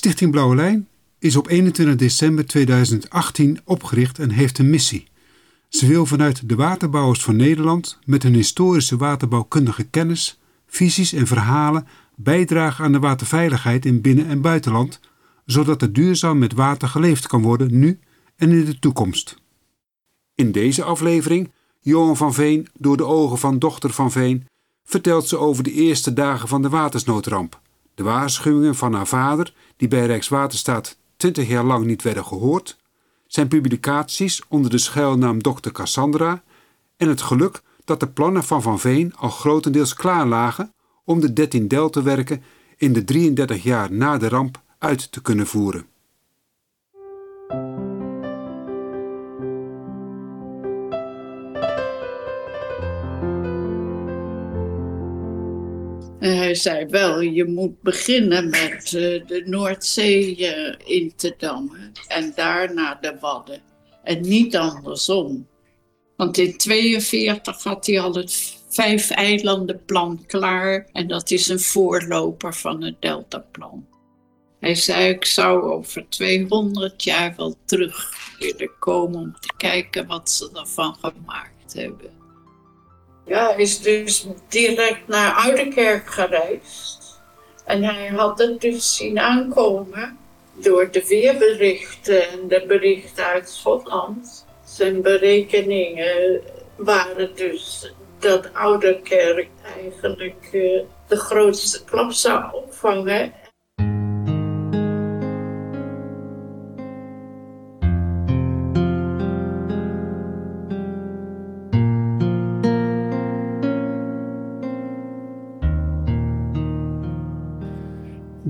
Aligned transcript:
Stichting 0.00 0.30
Blauwe 0.30 0.54
Lijn 0.54 0.88
is 1.18 1.36
op 1.36 1.48
21 1.48 1.96
december 1.96 2.46
2018 2.46 3.60
opgericht 3.64 4.18
en 4.18 4.30
heeft 4.30 4.58
een 4.58 4.70
missie. 4.70 5.06
Ze 5.68 5.86
wil 5.86 6.06
vanuit 6.06 6.48
de 6.48 6.54
waterbouwers 6.54 7.22
van 7.22 7.36
Nederland 7.36 7.98
met 8.04 8.22
hun 8.22 8.34
historische 8.34 8.96
waterbouwkundige 8.96 9.84
kennis, 9.84 10.40
visies 10.66 11.12
en 11.12 11.26
verhalen 11.26 11.86
bijdragen 12.14 12.84
aan 12.84 12.92
de 12.92 12.98
waterveiligheid 12.98 13.86
in 13.86 14.00
binnen- 14.00 14.26
en 14.26 14.40
buitenland, 14.40 15.00
zodat 15.46 15.82
er 15.82 15.92
duurzaam 15.92 16.38
met 16.38 16.52
water 16.52 16.88
geleefd 16.88 17.26
kan 17.26 17.42
worden 17.42 17.78
nu 17.78 17.98
en 18.36 18.50
in 18.50 18.64
de 18.64 18.78
toekomst. 18.78 19.36
In 20.34 20.52
deze 20.52 20.84
aflevering, 20.84 21.50
Johan 21.80 22.16
van 22.16 22.34
Veen 22.34 22.68
door 22.78 22.96
de 22.96 23.04
ogen 23.04 23.38
van 23.38 23.58
dochter 23.58 23.90
van 23.90 24.10
Veen, 24.10 24.46
vertelt 24.84 25.28
ze 25.28 25.36
over 25.36 25.64
de 25.64 25.72
eerste 25.72 26.12
dagen 26.12 26.48
van 26.48 26.62
de 26.62 26.68
watersnoodramp, 26.68 27.60
de 27.94 28.02
waarschuwingen 28.02 28.74
van 28.74 28.94
haar 28.94 29.06
vader, 29.06 29.52
die 29.80 29.88
bij 29.88 30.06
Rijkswaterstaat 30.06 30.96
20 31.16 31.48
jaar 31.48 31.64
lang 31.64 31.86
niet 31.86 32.02
werden 32.02 32.24
gehoord, 32.24 32.76
zijn 33.26 33.48
publicaties 33.48 34.42
onder 34.48 34.70
de 34.70 34.78
schuilnaam 34.78 35.42
Dr. 35.42 35.70
Cassandra 35.72 36.42
en 36.96 37.08
het 37.08 37.22
geluk 37.22 37.62
dat 37.84 38.00
de 38.00 38.08
plannen 38.08 38.44
van 38.44 38.62
Van 38.62 38.80
Veen 38.80 39.16
al 39.16 39.28
grotendeels 39.28 39.94
klaar 39.94 40.26
lagen 40.26 40.72
om 41.04 41.20
de 41.20 41.32
13 41.32 41.68
deltawerken 41.68 42.42
in 42.76 42.92
de 42.92 43.04
33 43.04 43.62
jaar 43.62 43.92
na 43.92 44.18
de 44.18 44.28
ramp 44.28 44.62
uit 44.78 45.12
te 45.12 45.22
kunnen 45.22 45.46
voeren. 45.46 45.86
En 56.20 56.36
hij 56.36 56.54
zei 56.54 56.86
wel, 56.86 57.20
je 57.20 57.44
moet 57.44 57.82
beginnen 57.82 58.50
met 58.50 58.92
uh, 58.92 59.26
de 59.26 59.42
Noordzee 59.46 60.38
uh, 60.38 60.74
in 60.84 61.12
te 61.16 61.34
dammen 61.38 61.92
en 62.08 62.32
daarna 62.34 62.98
de 63.00 63.16
Wadden. 63.20 63.62
En 64.04 64.20
niet 64.20 64.56
andersom. 64.56 65.48
Want 66.16 66.38
in 66.38 66.56
42 66.56 67.62
had 67.62 67.86
hij 67.86 68.00
al 68.00 68.14
het 68.14 68.58
vijf 68.68 69.10
eilandenplan 69.10 70.24
klaar 70.26 70.88
en 70.92 71.08
dat 71.08 71.30
is 71.30 71.48
een 71.48 71.60
voorloper 71.60 72.54
van 72.54 72.82
het 72.82 72.96
deltaplan. 72.98 73.86
Hij 74.60 74.74
zei, 74.74 75.08
ik 75.08 75.24
zou 75.24 75.62
over 75.62 76.08
200 76.08 77.04
jaar 77.04 77.34
wel 77.36 77.54
terug 77.64 78.12
willen 78.38 78.70
komen 78.78 79.20
om 79.20 79.36
te 79.40 79.52
kijken 79.56 80.06
wat 80.06 80.30
ze 80.30 80.50
ervan 80.54 80.96
gemaakt 81.00 81.72
hebben. 81.72 82.19
Ja, 83.30 83.54
is 83.54 83.80
dus 83.80 84.26
direct 84.48 85.06
naar 85.08 85.34
Oudekerk 85.34 86.10
gereisd. 86.10 87.20
En 87.64 87.82
hij 87.82 88.06
had 88.06 88.38
het 88.38 88.60
dus 88.60 88.96
zien 88.96 89.18
aankomen 89.18 90.18
door 90.52 90.90
de 90.90 91.06
weerberichten 91.06 92.28
en 92.28 92.48
de 92.48 92.64
berichten 92.66 93.24
uit 93.24 93.50
Schotland. 93.50 94.46
Zijn 94.64 95.02
berekeningen 95.02 96.40
waren 96.76 97.30
dus 97.34 97.92
dat 98.18 98.54
Ouderkerk 98.54 99.48
eigenlijk 99.76 100.48
uh, 100.52 100.82
de 101.08 101.16
grootste 101.16 101.84
klap 101.84 102.12
zou 102.12 102.54
opvangen. 102.54 103.32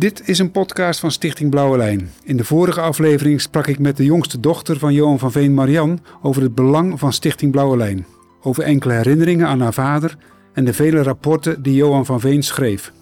Dit 0.01 0.29
is 0.29 0.39
een 0.39 0.51
podcast 0.51 1.01
van 1.01 1.11
Stichting 1.11 1.51
Blauwe 1.51 1.77
Lijn. 1.77 2.11
In 2.25 2.37
de 2.37 2.45
vorige 2.45 2.81
aflevering 2.81 3.41
sprak 3.41 3.67
ik 3.67 3.79
met 3.79 3.97
de 3.97 4.05
jongste 4.05 4.41
dochter 4.41 4.79
van 4.79 4.95
Johan 4.95 5.19
van 5.19 5.33
Veen, 5.33 5.55
Marian, 5.55 6.01
over 6.23 6.43
het 6.43 6.55
belang 6.55 6.99
van 6.99 7.13
Stichting 7.13 7.53
Blauwe 7.53 7.77
Lijn. 7.77 8.07
Over 8.43 8.63
enkele 8.63 8.93
herinneringen 8.93 9.47
aan 9.47 9.61
haar 9.61 9.73
vader 9.73 10.17
en 10.53 10.65
de 10.65 10.73
vele 10.73 11.03
rapporten 11.03 11.63
die 11.63 11.75
Johan 11.75 12.07
van 12.07 12.21
Veen 12.21 12.43
schreef. 12.43 12.93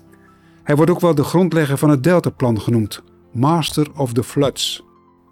Hij 0.63 0.77
wordt 0.77 0.91
ook 0.91 1.01
wel 1.01 1.15
de 1.15 1.25
grondlegger 1.25 1.79
van 1.79 1.91
het 1.91 2.03
Deltaplan 2.03 2.61
genoemd, 2.61 3.03
Master 3.33 3.87
of 3.97 4.13
the 4.13 4.25
Floods. 4.25 4.83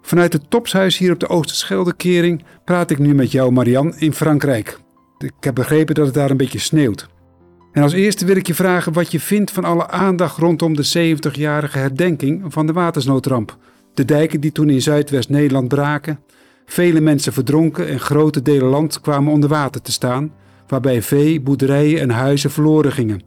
Vanuit 0.01 0.33
het 0.33 0.49
topshuis 0.49 0.97
hier 0.97 1.11
op 1.11 1.19
de 1.19 1.27
Oosterscheldekering 1.29 2.43
praat 2.65 2.91
ik 2.91 2.99
nu 2.99 3.15
met 3.15 3.31
jou, 3.31 3.51
Marian, 3.51 3.95
in 3.97 4.13
Frankrijk. 4.13 4.79
Ik 5.17 5.33
heb 5.39 5.55
begrepen 5.55 5.95
dat 5.95 6.05
het 6.05 6.15
daar 6.15 6.29
een 6.29 6.37
beetje 6.37 6.59
sneeuwt. 6.59 7.07
En 7.77 7.83
als 7.83 7.93
eerste 7.93 8.25
wil 8.25 8.35
ik 8.35 8.47
je 8.47 8.53
vragen 8.53 8.93
wat 8.93 9.11
je 9.11 9.19
vindt 9.19 9.51
van 9.51 9.63
alle 9.63 9.87
aandacht 9.89 10.37
rondom 10.37 10.75
de 10.75 11.15
70-jarige 11.17 11.77
herdenking 11.77 12.43
van 12.47 12.67
de 12.67 12.73
watersnoodramp. 12.73 13.57
De 13.93 14.05
dijken 14.05 14.41
die 14.41 14.51
toen 14.51 14.69
in 14.69 14.81
Zuidwest-Nederland 14.81 15.67
braken, 15.67 16.19
vele 16.65 16.99
mensen 16.99 17.33
verdronken 17.33 17.87
en 17.87 17.99
grote 17.99 18.41
delen 18.41 18.69
land 18.69 19.01
kwamen 19.01 19.33
onder 19.33 19.49
water 19.49 19.81
te 19.81 19.91
staan, 19.91 20.33
waarbij 20.67 21.01
vee, 21.01 21.41
boerderijen 21.41 21.99
en 21.99 22.09
huizen 22.09 22.51
verloren 22.51 22.91
gingen. 22.91 23.21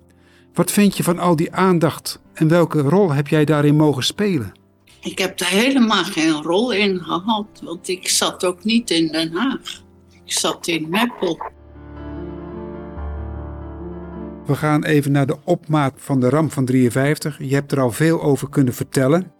Wat 0.54 0.70
vind 0.72 0.96
je 0.96 1.02
van 1.02 1.18
al 1.18 1.36
die 1.36 1.52
aandacht 1.52 2.20
en 2.32 2.48
welke 2.48 2.80
rol 2.80 3.12
heb 3.12 3.28
jij 3.28 3.44
daarin 3.44 3.76
mogen 3.76 4.04
spelen? 4.04 4.52
Ik 5.00 5.18
heb 5.18 5.40
er 5.40 5.46
helemaal 5.46 6.04
geen 6.04 6.42
rol 6.42 6.72
in 6.72 7.00
gehad, 7.00 7.60
want 7.62 7.88
ik 7.88 8.08
zat 8.08 8.44
ook 8.44 8.64
niet 8.64 8.90
in 8.90 9.06
Den 9.06 9.32
Haag. 9.32 9.82
Ik 10.24 10.32
zat 10.32 10.66
in 10.66 10.88
Meppel. 10.88 11.38
We 14.46 14.54
gaan 14.54 14.84
even 14.84 15.12
naar 15.12 15.26
de 15.26 15.36
opmaat 15.44 15.92
van 15.96 16.20
de 16.20 16.28
ramp 16.28 16.52
van 16.52 16.64
53. 16.64 17.38
Je 17.38 17.54
hebt 17.54 17.72
er 17.72 17.80
al 17.80 17.90
veel 17.90 18.22
over 18.22 18.48
kunnen 18.48 18.74
vertellen. 18.74 19.32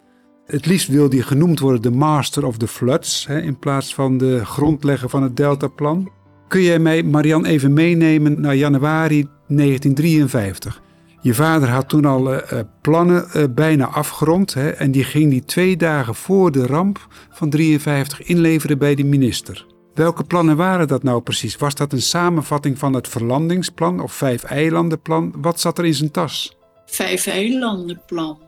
Het 0.45 0.65
liefst 0.65 0.87
wilde 0.87 1.15
hij 1.15 1.25
genoemd 1.25 1.59
worden 1.59 1.81
de 1.81 1.91
Master 1.91 2.45
of 2.45 2.57
the 2.57 2.67
Floods, 2.67 3.27
hè, 3.27 3.41
in 3.41 3.59
plaats 3.59 3.93
van 3.93 4.17
de 4.17 4.45
grondlegger 4.45 5.09
van 5.09 5.23
het 5.23 5.37
Deltaplan. 5.37 6.11
Kun 6.47 6.61
jij 6.61 6.79
mij, 6.79 7.03
Marian, 7.03 7.45
even 7.45 7.73
meenemen 7.73 8.41
naar 8.41 8.55
januari 8.55 9.27
1953? 9.47 10.81
Je 11.21 11.33
vader 11.33 11.69
had 11.69 11.89
toen 11.89 12.05
al 12.05 12.33
uh, 12.33 12.39
plannen 12.81 13.25
uh, 13.35 13.43
bijna 13.55 13.85
afgerond 13.85 14.53
hè, 14.53 14.69
en 14.69 14.91
die 14.91 15.03
ging 15.03 15.29
die 15.29 15.45
twee 15.45 15.77
dagen 15.77 16.15
voor 16.15 16.51
de 16.51 16.65
ramp 16.65 17.07
van 17.29 17.49
53 17.49 18.23
inleveren 18.23 18.77
bij 18.77 18.95
de 18.95 19.03
minister. 19.03 19.65
Welke 19.93 20.23
plannen 20.23 20.57
waren 20.57 20.87
dat 20.87 21.03
nou 21.03 21.21
precies? 21.21 21.55
Was 21.55 21.75
dat 21.75 21.93
een 21.93 22.01
samenvatting 22.01 22.77
van 22.77 22.93
het 22.93 23.07
verlandingsplan 23.07 23.99
of 23.99 24.13
vijf 24.13 24.43
eilandenplan? 24.43 25.33
Wat 25.37 25.59
zat 25.59 25.77
er 25.77 25.85
in 25.85 25.93
zijn 25.93 26.11
tas? 26.11 26.57
Vijf 26.85 27.27
eilandenplan. 27.27 28.39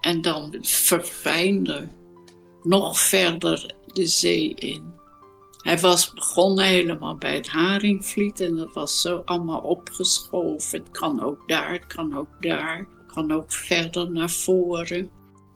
En 0.00 0.22
dan 0.22 0.56
verfijnder, 0.60 1.88
nog 2.62 3.00
verder 3.00 3.74
de 3.86 4.06
zee 4.06 4.54
in. 4.54 4.92
Hij 5.56 5.78
was 5.78 6.12
begonnen 6.12 6.64
helemaal 6.64 7.16
bij 7.16 7.34
het 7.34 7.48
Haringvliet 7.48 8.40
en 8.40 8.56
dat 8.56 8.72
was 8.72 9.00
zo 9.00 9.22
allemaal 9.24 9.60
opgeschoven. 9.60 10.78
Het 10.78 10.90
kan 10.90 11.22
ook 11.22 11.48
daar, 11.48 11.72
het 11.72 11.86
kan 11.86 12.16
ook 12.16 12.28
daar, 12.40 12.78
het 12.78 13.12
kan 13.14 13.32
ook 13.32 13.52
verder 13.52 14.10
naar 14.10 14.30
voren. 14.30 15.10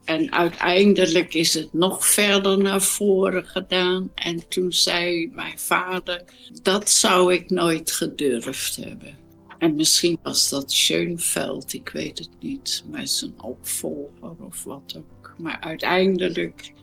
En 0.07 0.31
uiteindelijk 0.31 1.33
is 1.33 1.53
het 1.53 1.73
nog 1.73 2.07
verder 2.07 2.57
naar 2.57 2.81
voren 2.81 3.45
gedaan. 3.45 4.11
En 4.15 4.47
toen 4.47 4.73
zei 4.73 5.31
mijn 5.33 5.59
vader, 5.59 6.23
dat 6.61 6.89
zou 6.89 7.33
ik 7.33 7.49
nooit 7.49 7.91
gedurfd 7.91 8.75
hebben. 8.75 9.17
En 9.57 9.75
misschien 9.75 10.17
was 10.23 10.49
dat 10.49 10.71
Schoenveld, 10.71 11.73
ik 11.73 11.89
weet 11.89 12.19
het 12.19 12.29
niet, 12.39 12.83
met 12.89 13.09
zijn 13.09 13.41
opvolger 13.41 14.35
of 14.47 14.63
wat 14.63 14.97
ook. 14.97 15.33
Maar 15.37 15.59
uiteindelijk 15.59 16.73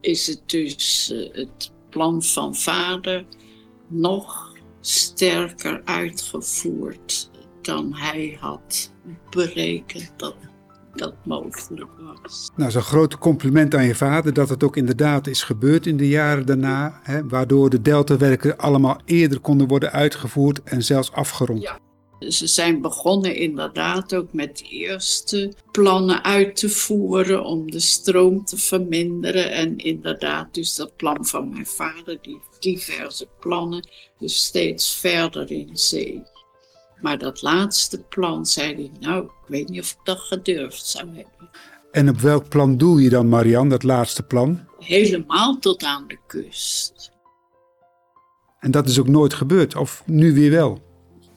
is 0.00 0.26
het 0.26 0.42
dus 0.46 1.10
uh, 1.12 1.34
het 1.34 1.72
plan 1.90 2.22
van 2.22 2.54
vader 2.54 3.24
nog 3.88 4.56
sterker 4.80 5.82
uitgevoerd 5.84 7.30
dan 7.62 7.94
hij 7.94 8.36
had 8.40 8.92
berekend 9.30 10.12
dat 10.16 10.34
dat 10.94 11.14
mogelijk 11.24 11.90
was. 12.22 12.50
Nou, 12.56 12.70
zo'n 12.70 12.82
groot 12.82 13.18
compliment 13.18 13.74
aan 13.74 13.86
je 13.86 13.94
vader 13.94 14.32
dat 14.32 14.48
het 14.48 14.64
ook 14.64 14.76
inderdaad 14.76 15.26
is 15.26 15.42
gebeurd 15.42 15.86
in 15.86 15.96
de 15.96 16.08
jaren 16.08 16.46
daarna, 16.46 17.00
hè, 17.02 17.28
waardoor 17.28 17.70
de 17.70 17.82
deltawerken 17.82 18.58
allemaal 18.58 19.00
eerder 19.04 19.40
konden 19.40 19.68
worden 19.68 19.92
uitgevoerd 19.92 20.62
en 20.62 20.82
zelfs 20.82 21.12
afgerond. 21.12 21.62
Ja. 21.62 21.78
Ze 22.28 22.46
zijn 22.46 22.80
begonnen 22.80 23.36
inderdaad 23.36 24.14
ook 24.14 24.32
met 24.32 24.58
de 24.58 24.64
eerste 24.64 25.52
plannen 25.70 26.24
uit 26.24 26.56
te 26.56 26.68
voeren 26.68 27.44
om 27.44 27.70
de 27.70 27.80
stroom 27.80 28.44
te 28.44 28.56
verminderen. 28.56 29.50
En 29.52 29.76
inderdaad, 29.76 30.54
dus 30.54 30.74
dat 30.74 30.96
plan 30.96 31.26
van 31.26 31.48
mijn 31.48 31.66
vader, 31.66 32.18
die 32.22 32.40
diverse 32.58 33.28
plannen, 33.40 33.88
dus 34.18 34.44
steeds 34.44 34.96
verder 34.96 35.50
in 35.50 35.70
zee. 35.72 36.22
Maar 37.02 37.18
dat 37.18 37.42
laatste 37.42 38.02
plan 38.02 38.46
zei 38.46 38.74
hij, 38.74 38.90
nou, 39.00 39.24
ik 39.24 39.48
weet 39.48 39.68
niet 39.68 39.80
of 39.80 39.90
ik 39.90 39.98
dat 40.04 40.18
gedurfd 40.18 40.86
zou 40.86 41.06
hebben. 41.06 41.50
En 41.90 42.08
op 42.08 42.20
welk 42.20 42.48
plan 42.48 42.76
doel 42.76 42.98
je 42.98 43.08
dan, 43.08 43.28
Marian, 43.28 43.68
dat 43.68 43.82
laatste 43.82 44.22
plan? 44.22 44.60
Helemaal 44.78 45.58
tot 45.58 45.84
aan 45.84 46.04
de 46.08 46.18
kust. 46.26 47.10
En 48.58 48.70
dat 48.70 48.88
is 48.88 48.98
ook 48.98 49.08
nooit 49.08 49.34
gebeurd, 49.34 49.76
of 49.76 50.02
nu 50.06 50.34
weer 50.34 50.50
wel? 50.50 50.82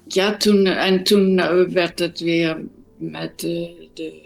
Ja, 0.08 0.38
toen, 0.38 0.66
en 0.66 1.04
toen 1.04 1.40
eh, 1.40 1.68
werd 1.68 2.00
het 2.00 2.20
weer 2.20 2.66
met 2.98 3.40
de, 3.40 3.90
de 3.94 4.26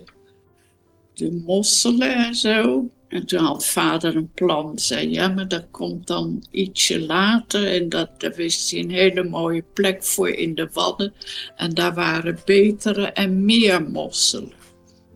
de 1.20 1.44
mosselen 1.46 2.16
en 2.16 2.36
zo. 2.36 2.90
En 3.10 3.26
toen 3.26 3.40
had 3.40 3.66
vader 3.66 4.16
een 4.16 4.32
plan. 4.34 4.80
Zei 4.80 5.10
ja, 5.10 5.28
maar 5.28 5.48
dat 5.48 5.66
komt 5.72 6.08
dan 6.08 6.44
ietsje 6.52 7.06
later. 7.06 7.68
En 7.68 7.90
dat, 7.90 8.10
daar 8.18 8.34
wist 8.36 8.72
hij 8.72 8.80
een 8.80 8.92
hele 8.92 9.24
mooie 9.24 9.64
plek 9.74 10.04
voor 10.04 10.30
in 10.30 10.56
de 10.56 10.70
Wadden. 10.74 11.14
En 11.56 11.74
daar 11.74 11.94
waren 11.94 12.40
betere 12.46 13.06
en 13.06 13.46
meer 13.46 13.84
mosselen. 13.84 14.52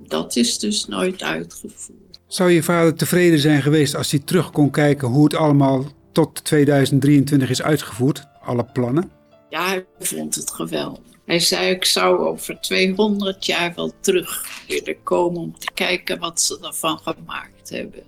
Dat 0.07 0.35
is 0.35 0.59
dus 0.59 0.85
nooit 0.85 1.23
uitgevoerd. 1.23 2.19
Zou 2.27 2.51
je 2.51 2.63
vader 2.63 2.95
tevreden 2.95 3.39
zijn 3.39 3.61
geweest 3.61 3.95
als 3.95 4.11
hij 4.11 4.19
terug 4.19 4.51
kon 4.51 4.71
kijken 4.71 5.07
hoe 5.07 5.23
het 5.23 5.35
allemaal 5.35 5.85
tot 6.11 6.43
2023 6.43 7.49
is 7.49 7.61
uitgevoerd? 7.61 8.23
Alle 8.41 8.65
plannen? 8.73 9.11
Ja, 9.49 9.67
hij 9.67 9.85
vond 9.99 10.35
het 10.35 10.51
geweldig. 10.51 11.12
Hij 11.25 11.39
zei, 11.39 11.69
ik 11.69 11.85
zou 11.85 12.17
over 12.17 12.61
200 12.61 13.45
jaar 13.45 13.73
wel 13.75 13.91
terug 13.99 14.45
willen 14.67 15.03
komen 15.03 15.41
om 15.41 15.57
te 15.57 15.71
kijken 15.73 16.19
wat 16.19 16.41
ze 16.41 16.57
ervan 16.61 16.99
gemaakt 16.99 17.69
hebben. 17.69 18.03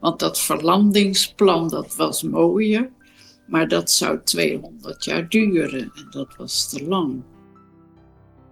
Want 0.00 0.18
dat 0.18 0.40
verlandingsplan, 0.40 1.68
dat 1.68 1.96
was 1.96 2.22
mooier, 2.22 2.90
maar 3.46 3.68
dat 3.68 3.90
zou 3.90 4.20
200 4.24 5.04
jaar 5.04 5.28
duren 5.28 5.92
en 5.94 6.06
dat 6.10 6.34
was 6.36 6.68
te 6.70 6.84
lang. 6.84 7.22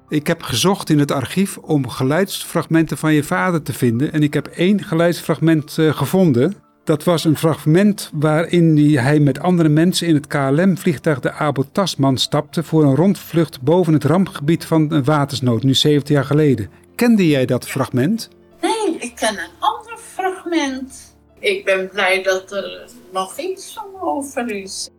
Ik 0.08 0.26
heb 0.26 0.42
gezocht 0.42 0.90
in 0.90 0.98
het 0.98 1.10
archief 1.10 1.58
om 1.58 1.88
geluidsfragmenten 1.88 2.98
van 2.98 3.14
je 3.14 3.24
vader 3.24 3.62
te 3.62 3.72
vinden 3.72 4.12
en 4.12 4.22
ik 4.22 4.34
heb 4.34 4.46
één 4.46 4.82
geluidsfragment 4.82 5.76
uh, 5.76 5.96
gevonden. 5.96 6.63
Dat 6.84 7.04
was 7.04 7.25
een 7.25 7.36
fragment 7.36 8.10
waarin 8.14 8.96
hij 8.96 9.19
met 9.19 9.40
andere 9.40 9.69
mensen 9.69 10.06
in 10.06 10.14
het 10.14 10.26
KLM-vliegtuig 10.26 11.20
de 11.20 11.32
Abel 11.32 11.64
Tasman 11.72 12.19
stapte 12.19 12.62
voor 12.62 12.84
een 12.84 12.94
rondvlucht 12.94 13.62
boven 13.62 13.92
het 13.92 14.04
rampgebied 14.04 14.64
van 14.64 14.92
een 14.92 15.04
watersnood, 15.04 15.62
nu 15.62 15.75
70 15.75 16.14
jaar 16.14 16.25
geleden. 16.25 16.70
Kende 16.94 17.28
jij 17.28 17.46
dat 17.46 17.69
fragment? 17.69 18.28
Nee, 18.60 18.98
ik 18.98 19.14
ken 19.14 19.38
een 19.38 19.50
ander 19.58 19.98
fragment. 19.98 21.16
Ik 21.38 21.64
ben 21.64 21.88
blij 21.88 22.22
dat 22.22 22.52
er 22.52 22.90
nog 23.12 23.38
iets 23.38 23.72
van 23.72 24.00
over 24.00 24.50
is. 24.50 24.90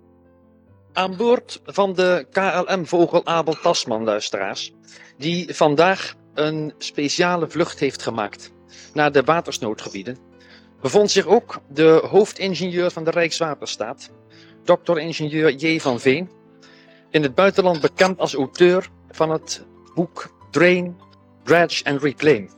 Aan 0.93 1.15
boord 1.15 1.61
van 1.65 1.93
de 1.93 2.25
KLM-vogel 2.31 3.25
Abel 3.25 3.57
Tasman, 3.61 4.03
luisteraars, 4.03 4.73
die 5.17 5.55
vandaag 5.55 6.13
een 6.33 6.73
speciale 6.77 7.49
vlucht 7.49 7.79
heeft 7.79 8.01
gemaakt 8.01 8.51
naar 8.93 9.11
de 9.11 9.23
watersnoodgebieden 9.23 10.17
bevond 10.85 11.11
zich 11.11 11.25
ook 11.25 11.61
de 11.67 12.07
hoofdingenieur 12.09 12.91
van 12.91 13.03
de 13.03 13.11
Rijkswaterstaat, 13.11 14.09
dokter-ingenieur 14.63 15.53
J. 15.53 15.79
van 15.79 15.99
Veen, 15.99 16.29
in 17.09 17.23
het 17.23 17.35
buitenland 17.35 17.81
bekend 17.81 18.19
als 18.19 18.33
auteur 18.33 18.89
van 19.11 19.29
het 19.29 19.65
boek 19.95 20.35
Drain, 20.51 20.97
Dredge 21.43 21.83
and 21.85 22.01
Reclaim. 22.01 22.49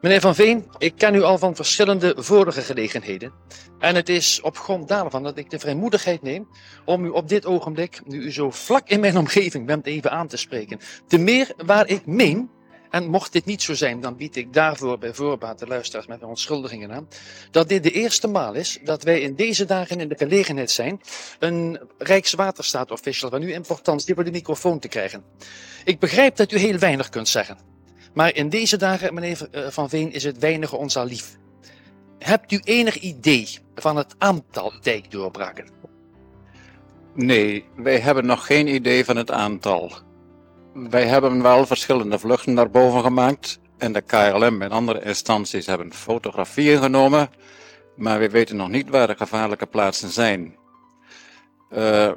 Meneer 0.00 0.20
Van 0.20 0.34
Veen, 0.34 0.66
ik 0.78 0.94
ken 0.96 1.14
u 1.14 1.22
al 1.22 1.38
van 1.38 1.54
verschillende 1.54 2.14
vorige 2.16 2.60
gelegenheden. 2.60 3.32
En 3.78 3.94
het 3.94 4.08
is 4.08 4.40
op 4.40 4.58
grond 4.58 4.88
daarvan 4.88 5.22
dat 5.22 5.38
ik 5.38 5.50
de 5.50 5.58
vrijmoedigheid 5.58 6.22
neem 6.22 6.48
om 6.84 7.04
u 7.04 7.08
op 7.08 7.28
dit 7.28 7.46
ogenblik, 7.46 8.00
nu 8.04 8.22
u 8.22 8.32
zo 8.32 8.50
vlak 8.50 8.88
in 8.88 9.00
mijn 9.00 9.18
omgeving 9.18 9.66
bent, 9.66 9.86
even 9.86 10.10
aan 10.10 10.28
te 10.28 10.36
spreken. 10.36 10.78
Te 11.06 11.18
meer 11.18 11.52
waar 11.66 11.88
ik 11.88 12.06
meen 12.06 12.50
en 12.94 13.06
mocht 13.06 13.32
dit 13.32 13.44
niet 13.44 13.62
zo 13.62 13.74
zijn, 13.74 14.00
dan 14.00 14.16
bied 14.16 14.36
ik 14.36 14.52
daarvoor 14.52 14.98
bij 14.98 15.14
voorbaat 15.14 15.58
de 15.58 15.66
luisteraars 15.66 16.06
met 16.06 16.22
onschuldigingen 16.22 16.92
aan. 16.92 17.08
Dat 17.50 17.68
dit 17.68 17.82
de 17.82 17.90
eerste 17.90 18.26
maal 18.26 18.54
is 18.54 18.78
dat 18.82 19.02
wij 19.02 19.20
in 19.20 19.34
deze 19.34 19.64
dagen 19.64 20.00
in 20.00 20.08
de 20.08 20.16
gelegenheid 20.16 20.70
zijn 20.70 21.00
een 21.38 21.80
Rijkswaterstaat-official 21.98 23.30
van 23.30 23.42
u 23.42 23.52
importantie 23.52 24.14
voor 24.14 24.24
de 24.24 24.30
microfoon 24.30 24.78
te 24.78 24.88
krijgen. 24.88 25.24
Ik 25.84 25.98
begrijp 25.98 26.36
dat 26.36 26.52
u 26.52 26.58
heel 26.58 26.78
weinig 26.78 27.08
kunt 27.08 27.28
zeggen. 27.28 27.58
Maar 28.12 28.34
in 28.34 28.48
deze 28.48 28.76
dagen, 28.76 29.14
meneer 29.14 29.48
eh, 29.50 29.66
Van 29.68 29.88
Veen, 29.88 30.12
is 30.12 30.24
het 30.24 30.38
weinige 30.38 30.76
ons 30.76 30.96
al 30.96 31.06
lief. 31.06 31.36
Hebt 32.18 32.52
u 32.52 32.60
enig 32.64 32.96
idee 32.96 33.48
van 33.74 33.96
het 33.96 34.14
aantal 34.18 34.72
dijkdoorbraken? 34.82 35.68
Nee, 37.14 37.64
wij 37.76 38.00
hebben 38.00 38.26
nog 38.26 38.46
geen 38.46 38.74
idee 38.74 39.04
van 39.04 39.16
het 39.16 39.30
aantal. 39.30 39.92
Wij 40.74 41.06
hebben 41.06 41.42
wel 41.42 41.66
verschillende 41.66 42.18
vluchten 42.18 42.54
naar 42.54 42.70
boven 42.70 43.02
gemaakt. 43.02 43.58
En 43.78 43.92
de 43.92 44.00
KLM 44.00 44.62
en 44.62 44.70
andere 44.70 45.02
instanties 45.02 45.66
hebben 45.66 45.92
fotografieën 45.92 46.82
genomen. 46.82 47.30
Maar 47.96 48.18
we 48.18 48.30
weten 48.30 48.56
nog 48.56 48.68
niet 48.68 48.88
waar 48.88 49.06
de 49.06 49.16
gevaarlijke 49.16 49.66
plaatsen 49.66 50.10
zijn. 50.10 50.56
Uh, 51.70 52.12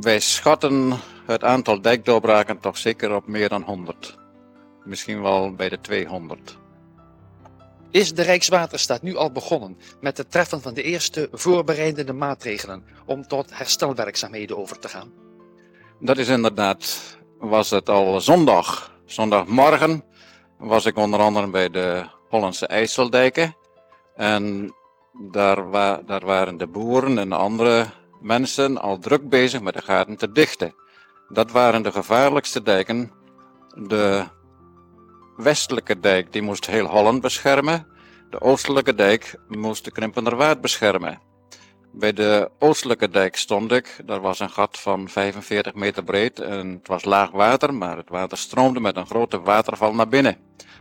wij 0.00 0.20
schatten 0.20 0.92
het 1.26 1.44
aantal 1.44 1.80
dijkdoorbraken 1.80 2.60
toch 2.60 2.76
zeker 2.76 3.14
op 3.14 3.26
meer 3.26 3.48
dan 3.48 3.62
100. 3.62 4.18
Misschien 4.84 5.22
wel 5.22 5.54
bij 5.54 5.68
de 5.68 5.80
200. 5.80 6.58
Is 7.90 8.14
de 8.14 8.22
Rijkswaterstaat 8.22 9.02
nu 9.02 9.16
al 9.16 9.32
begonnen 9.32 9.78
met 10.00 10.18
het 10.18 10.30
treffen 10.30 10.60
van 10.60 10.74
de 10.74 10.82
eerste 10.82 11.28
voorbereidende 11.32 12.12
maatregelen 12.12 12.84
om 13.06 13.26
tot 13.26 13.56
herstelwerkzaamheden 13.58 14.58
over 14.58 14.78
te 14.78 14.88
gaan? 14.88 15.12
Dat 16.00 16.18
is 16.18 16.28
inderdaad 16.28 17.16
was 17.48 17.70
het 17.70 17.88
al 17.88 18.20
zondag. 18.20 18.92
Zondagmorgen 19.04 20.04
was 20.58 20.86
ik 20.86 20.96
onder 20.96 21.20
andere 21.20 21.46
bij 21.46 21.70
de 21.70 22.04
Hollandse 22.28 22.66
IJsseldijken. 22.66 23.56
En 24.16 24.74
daar, 25.30 25.70
daar 26.06 26.24
waren 26.24 26.56
de 26.56 26.66
boeren 26.66 27.18
en 27.18 27.32
andere 27.32 27.86
mensen 28.20 28.80
al 28.80 28.98
druk 28.98 29.28
bezig 29.28 29.60
met 29.60 29.74
de 29.74 29.82
gaten 29.82 30.16
te 30.16 30.32
dichten. 30.32 30.74
Dat 31.28 31.50
waren 31.50 31.82
de 31.82 31.92
gevaarlijkste 31.92 32.62
dijken. 32.62 33.12
De 33.74 34.24
westelijke 35.36 36.00
dijk 36.00 36.32
die 36.32 36.42
moest 36.42 36.66
heel 36.66 36.86
Holland 36.86 37.20
beschermen. 37.20 37.86
De 38.30 38.40
oostelijke 38.40 38.94
dijk 38.94 39.34
moest 39.48 39.84
de 39.84 39.90
Krimpenerwaard 39.90 40.60
beschermen. 40.60 41.20
Bij 41.96 42.12
de 42.12 42.50
oostelijke 42.58 43.08
dijk 43.10 43.36
stond 43.36 43.72
ik. 43.72 44.00
Daar 44.04 44.20
was 44.20 44.40
een 44.40 44.50
gat 44.50 44.78
van 44.78 45.08
45 45.08 45.74
meter 45.74 46.04
breed 46.04 46.40
en 46.40 46.68
het 46.68 46.88
was 46.88 47.04
laag 47.04 47.30
water, 47.30 47.74
maar 47.74 47.96
het 47.96 48.08
water 48.08 48.38
stroomde 48.38 48.80
met 48.80 48.96
een 48.96 49.06
grote 49.06 49.40
waterval 49.40 49.94
naar 49.94 50.08
binnen. 50.08 50.36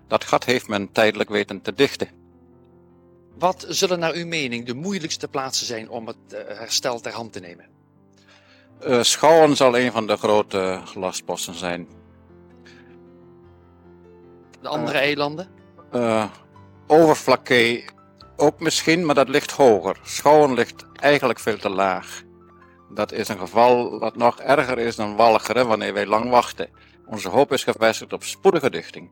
Dat 0.07 0.23
gat 0.23 0.43
heeft 0.43 0.67
men 0.67 0.91
tijdelijk 0.91 1.29
weten 1.29 1.61
te 1.61 1.73
dichten. 1.73 2.09
Wat 3.37 3.65
zullen 3.67 3.99
naar 3.99 4.13
uw 4.13 4.25
mening 4.25 4.65
de 4.65 4.73
moeilijkste 4.73 5.27
plaatsen 5.27 5.65
zijn 5.65 5.89
om 5.89 6.07
het 6.07 6.33
eh, 6.33 6.57
herstel 6.57 6.99
ter 6.99 7.11
hand 7.11 7.33
te 7.33 7.39
nemen? 7.39 7.65
Uh, 8.87 9.01
Schouwen 9.01 9.55
zal 9.55 9.77
een 9.77 9.91
van 9.91 10.07
de 10.07 10.17
grote 10.17 10.79
lastposten 10.95 11.55
zijn. 11.55 11.87
De 14.61 14.67
andere 14.67 14.97
uh, 14.97 15.03
eilanden? 15.03 15.47
Uh, 15.93 16.25
Overflakkee 16.87 17.85
ook 18.35 18.59
misschien, 18.59 19.05
maar 19.05 19.15
dat 19.15 19.29
ligt 19.29 19.51
hoger. 19.51 19.99
Schouwen 20.03 20.53
ligt 20.53 20.85
eigenlijk 20.93 21.39
veel 21.39 21.57
te 21.57 21.69
laag. 21.69 22.21
Dat 22.93 23.11
is 23.11 23.27
een 23.27 23.39
geval 23.39 23.99
dat 23.99 24.15
nog 24.15 24.39
erger 24.39 24.79
is 24.79 24.95
dan 24.95 25.15
Walcheren 25.15 25.67
wanneer 25.67 25.93
wij 25.93 26.05
lang 26.05 26.29
wachten. 26.29 26.69
Onze 27.05 27.29
hoop 27.29 27.51
is 27.51 27.63
gevestigd 27.63 28.13
op 28.13 28.23
spoedige 28.23 28.69
dichting. 28.69 29.09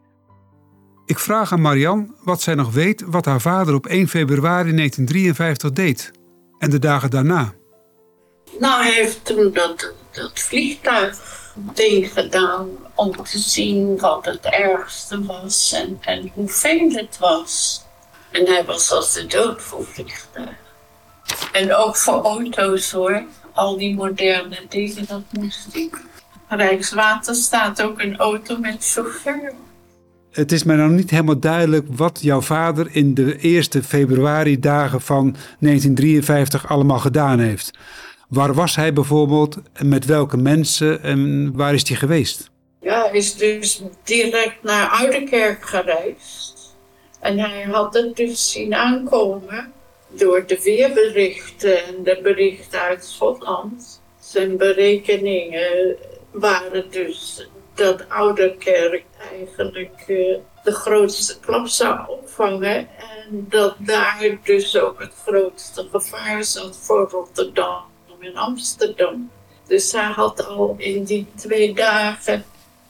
Ik 1.06 1.20
vraag 1.20 1.52
aan 1.52 1.62
Marian 1.62 2.16
wat 2.24 2.42
zij 2.42 2.56
nog 2.56 2.74
weet 2.74 3.04
wat 3.06 3.26
haar 3.26 3.42
vader 3.42 3.74
op 3.74 3.86
1 3.86 4.08
februari 4.08 4.76
1953 4.76 5.72
deed. 5.72 6.12
En 6.58 6.70
de 6.70 6.80
dagen 6.80 7.10
daarna. 7.10 7.54
Nou, 8.60 8.84
hij 8.84 8.94
heeft 8.94 9.26
toen 9.26 9.52
dat, 9.54 9.94
dat 10.12 10.40
vliegtuig 10.40 11.40
gedaan 12.02 12.70
om 12.96 13.12
te 13.24 13.40
zien 13.40 13.98
wat 14.00 14.26
het 14.26 14.46
ergste 14.46 15.26
was 15.26 15.74
en, 15.74 15.98
en 16.02 16.32
hoeveel 16.34 16.90
het 16.92 17.18
was. 17.20 17.86
En 18.32 18.46
hij 18.46 18.66
was 18.66 18.92
als 18.92 19.14
de 19.14 19.26
dood 19.26 19.62
voor 19.62 19.86
vliegtuigen. 19.86 20.56
En 21.52 21.76
ook 21.76 21.96
voor 21.96 22.22
auto's 22.22 22.92
hoor. 22.92 23.24
Al 23.54 23.78
die 23.78 23.96
moderne 23.96 24.60
dingen, 24.70 25.06
dat 25.08 25.22
moest 25.32 25.76
ik. 25.76 26.02
Rijkswaterstaat 26.48 27.82
ook 27.82 28.02
een 28.02 28.18
auto 28.18 28.58
met 28.58 28.76
chauffeur. 28.80 29.54
Het 30.32 30.52
is 30.52 30.64
mij 30.64 30.76
nog 30.76 30.90
niet 30.90 31.10
helemaal 31.10 31.40
duidelijk 31.40 31.88
wat 31.90 32.20
jouw 32.22 32.42
vader 32.42 32.88
in 32.92 33.14
de 33.14 33.38
eerste 33.38 33.84
februari-dagen 33.84 35.02
van 35.02 35.36
1953 35.60 36.68
allemaal 36.68 37.00
gedaan 37.00 37.40
heeft. 37.40 37.72
Waar 38.30 38.54
was 38.54 38.76
hij 38.76 38.94
bijvoorbeeld 38.94 39.58
en 39.74 39.88
met 39.88 40.06
welke 40.06 40.38
mensen 40.38 41.04
en 41.04 41.52
waar 41.56 41.74
is 41.74 41.88
hij 41.88 41.98
geweest? 41.98 42.50
Ja, 42.82 43.02
hij 43.02 43.18
is 43.18 43.36
dus 43.36 43.82
direct 44.04 44.64
naar 44.64 44.90
Oudekerk 44.90 45.66
gereisd. 45.66 46.51
En 47.22 47.40
hij 47.40 47.64
had 47.64 47.94
het 47.94 48.16
dus 48.16 48.52
zien 48.52 48.76
aankomen 48.76 49.74
door 50.08 50.46
de 50.48 50.62
weerberichten 50.62 51.86
en 51.86 52.04
de 52.04 52.20
berichten 52.24 52.80
uit 52.82 53.06
Schotland. 53.06 54.02
Zijn 54.20 54.58
berekeningen 54.58 55.98
waren 56.32 56.92
dus 56.92 57.48
dat 57.74 58.10
Oude 58.10 58.56
Kerk 58.58 59.04
eigenlijk 59.32 60.04
uh, 60.08 60.38
de 60.64 60.72
grootste 60.72 61.40
klap 61.40 61.68
zou 61.68 62.10
opvangen. 62.10 62.78
En 62.78 63.46
dat 63.50 63.76
daar 63.78 64.38
dus 64.44 64.78
ook 64.78 65.00
het 65.00 65.14
grootste 65.26 65.88
gevaar 65.92 66.44
zat 66.44 66.78
voor 66.78 67.10
Rotterdam 67.10 67.84
en 68.20 68.36
Amsterdam. 68.36 69.32
Dus 69.68 69.92
hij 69.92 70.12
had 70.12 70.48
al 70.48 70.76
in 70.78 71.04
die 71.04 71.28
twee 71.36 71.74
dagen 71.74 72.46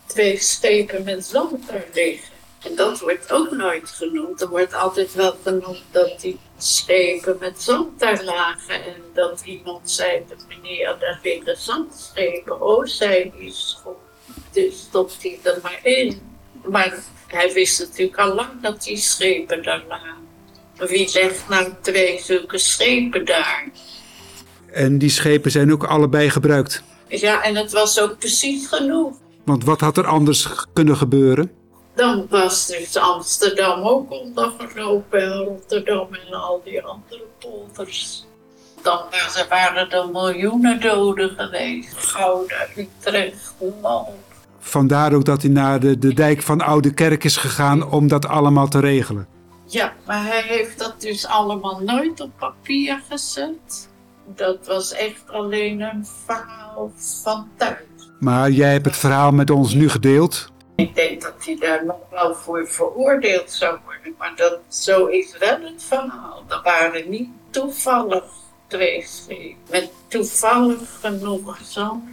twee 0.06 0.38
schepen 0.38 1.04
met 1.04 1.26
zand 1.26 1.68
daar 1.68 1.86
liggen. 1.94 2.31
En 2.64 2.76
dat 2.76 3.00
wordt 3.00 3.32
ook 3.32 3.52
nooit 3.52 3.90
genoemd. 3.90 4.42
Er 4.42 4.50
wordt 4.50 4.74
altijd 4.74 5.14
wel 5.14 5.36
genoemd 5.44 5.84
dat 5.92 6.20
die 6.22 6.40
schepen 6.58 7.38
met 7.40 7.62
zand 7.62 8.00
daar 8.00 8.24
lagen. 8.24 8.76
En 8.76 8.96
dat 9.14 9.42
iemand 9.46 9.92
zei, 9.92 10.24
de 10.28 10.36
meneer, 10.48 10.96
daar 11.00 11.20
liggen 11.24 11.58
zandschepen. 11.58 12.62
Oh, 12.62 12.86
zei 12.86 13.32
die. 13.38 13.54
Dus 14.52 14.80
stopt 14.80 15.18
hij 15.22 15.40
er 15.44 15.60
maar 15.62 15.80
in. 15.84 16.22
Maar 16.66 17.00
hij 17.28 17.54
wist 17.54 17.80
natuurlijk 17.80 18.18
al 18.18 18.34
lang 18.34 18.62
dat 18.62 18.84
die 18.84 18.98
schepen 18.98 19.64
daar 19.64 19.84
lagen. 19.88 20.16
Wie 20.76 21.10
legt 21.14 21.50
nou 21.50 21.74
twee 21.82 22.20
zulke 22.20 22.58
schepen 22.58 23.26
daar? 23.26 23.70
En 24.72 24.98
die 24.98 25.10
schepen 25.10 25.52
zijn 25.52 25.72
ook 25.72 25.84
allebei 25.84 26.30
gebruikt. 26.30 26.84
Ja, 27.08 27.44
en 27.44 27.56
het 27.56 27.72
was 27.72 28.00
ook 28.00 28.18
precies 28.18 28.68
genoeg. 28.68 29.18
Want 29.46 29.64
wat 29.64 29.80
had 29.80 29.98
er 29.98 30.08
anders 30.08 30.48
kunnen 30.74 30.98
gebeuren? 30.98 31.61
Dan 32.02 32.26
was 32.30 32.68
dus 32.68 32.98
Amsterdam 32.98 33.82
ook 33.82 34.12
ondergelopen 34.12 35.22
en 35.22 35.44
Rotterdam 35.44 36.08
en 36.14 36.34
al 36.34 36.62
die 36.64 36.84
andere 36.84 37.24
polders. 37.40 38.26
Dan 38.82 39.00
waren 39.50 39.92
er 39.92 40.10
miljoenen 40.10 40.80
doden 40.80 41.30
geweest. 41.38 41.98
Gouda, 41.98 42.56
Utrecht, 42.76 43.54
Holland. 43.58 44.10
Vandaar 44.60 45.14
ook 45.14 45.26
dat 45.26 45.42
hij 45.42 45.52
naar 45.52 45.80
de, 45.80 45.98
de 45.98 46.14
dijk 46.14 46.42
van 46.42 46.62
Oude 46.62 46.94
Kerk 46.94 47.24
is 47.24 47.38
gegaan 47.38 47.92
om 47.92 48.08
dat 48.08 48.26
allemaal 48.26 48.68
te 48.68 48.80
regelen. 48.80 49.28
Ja, 49.66 49.94
maar 50.06 50.26
hij 50.26 50.44
heeft 50.48 50.80
dat 50.80 51.02
dus 51.02 51.28
allemaal 51.28 51.80
nooit 51.86 52.22
op 52.22 52.32
papier 52.40 53.02
gezet. 53.10 53.90
Dat 54.36 54.58
was 54.68 54.94
echt 54.94 55.24
alleen 55.32 55.82
een 55.82 56.06
verhaal 56.26 56.92
van 57.24 57.48
thuis. 57.58 57.78
Maar 58.20 58.52
jij 58.52 58.72
hebt 58.72 58.86
het 58.86 58.98
verhaal 58.98 59.32
met 59.32 59.50
ons 59.50 59.74
nu 59.74 59.90
gedeeld. 59.90 60.52
Ik 60.76 60.96
denk 60.96 61.22
dat 61.22 61.34
hij 61.46 61.58
daar 61.60 61.86
nog 61.86 62.10
wel 62.10 62.36
voor 62.36 62.68
veroordeeld 62.68 63.52
zou 63.52 63.80
worden. 63.86 64.16
Maar 64.18 64.34
dat, 64.36 64.60
zo 64.68 65.06
is 65.06 65.38
wel 65.38 65.62
het 65.62 65.84
verhaal. 65.84 66.44
Er 66.48 66.62
waren 66.64 67.10
niet 67.10 67.30
toevallig 67.50 68.24
twee 68.68 69.06
schepen. 69.08 69.56
Met 69.70 69.90
toevallig 70.08 71.00
genoeg 71.02 71.60
zand. 71.64 72.04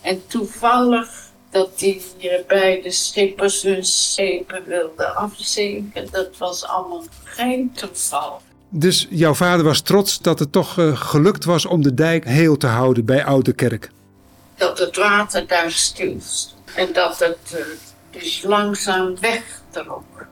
En 0.00 0.26
toevallig 0.26 1.32
dat 1.50 1.78
die 1.78 2.02
beide 2.48 2.90
schippers 2.90 3.62
hun 3.62 3.84
schepen 3.84 4.64
wilden 4.66 5.16
afzinken. 5.16 6.08
Dat 6.10 6.36
was 6.38 6.64
allemaal 6.66 7.04
geen 7.24 7.72
toeval. 7.72 8.40
Dus 8.68 9.06
jouw 9.10 9.34
vader 9.34 9.64
was 9.64 9.80
trots 9.80 10.20
dat 10.20 10.38
het 10.38 10.52
toch 10.52 10.78
uh, 10.78 10.96
gelukt 10.96 11.44
was 11.44 11.66
om 11.66 11.82
de 11.82 11.94
dijk 11.94 12.24
heel 12.24 12.56
te 12.56 12.66
houden 12.66 13.04
bij 13.04 13.24
Oude 13.24 13.52
Kerk. 13.52 13.90
Dat 14.56 14.78
het 14.78 14.96
water 14.96 15.46
daar 15.46 15.70
stil 15.70 16.16
stond. 16.20 16.54
En 16.74 16.92
dat 16.92 17.18
het 17.18 17.38
uh, 17.54 17.60
dus 18.14 18.42
langzaam 18.42 19.18
wegtrok. 19.20 20.26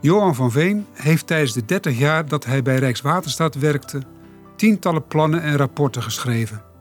Johan 0.00 0.34
van 0.34 0.50
Veen 0.50 0.86
heeft 0.92 1.26
tijdens 1.26 1.52
de 1.52 1.64
30 1.64 1.98
jaar 1.98 2.28
dat 2.28 2.44
hij 2.44 2.62
bij 2.62 2.78
Rijkswaterstaat 2.78 3.54
werkte 3.54 4.02
tientallen 4.56 5.06
plannen 5.06 5.42
en 5.42 5.56
rapporten 5.56 6.02
geschreven. 6.02 6.71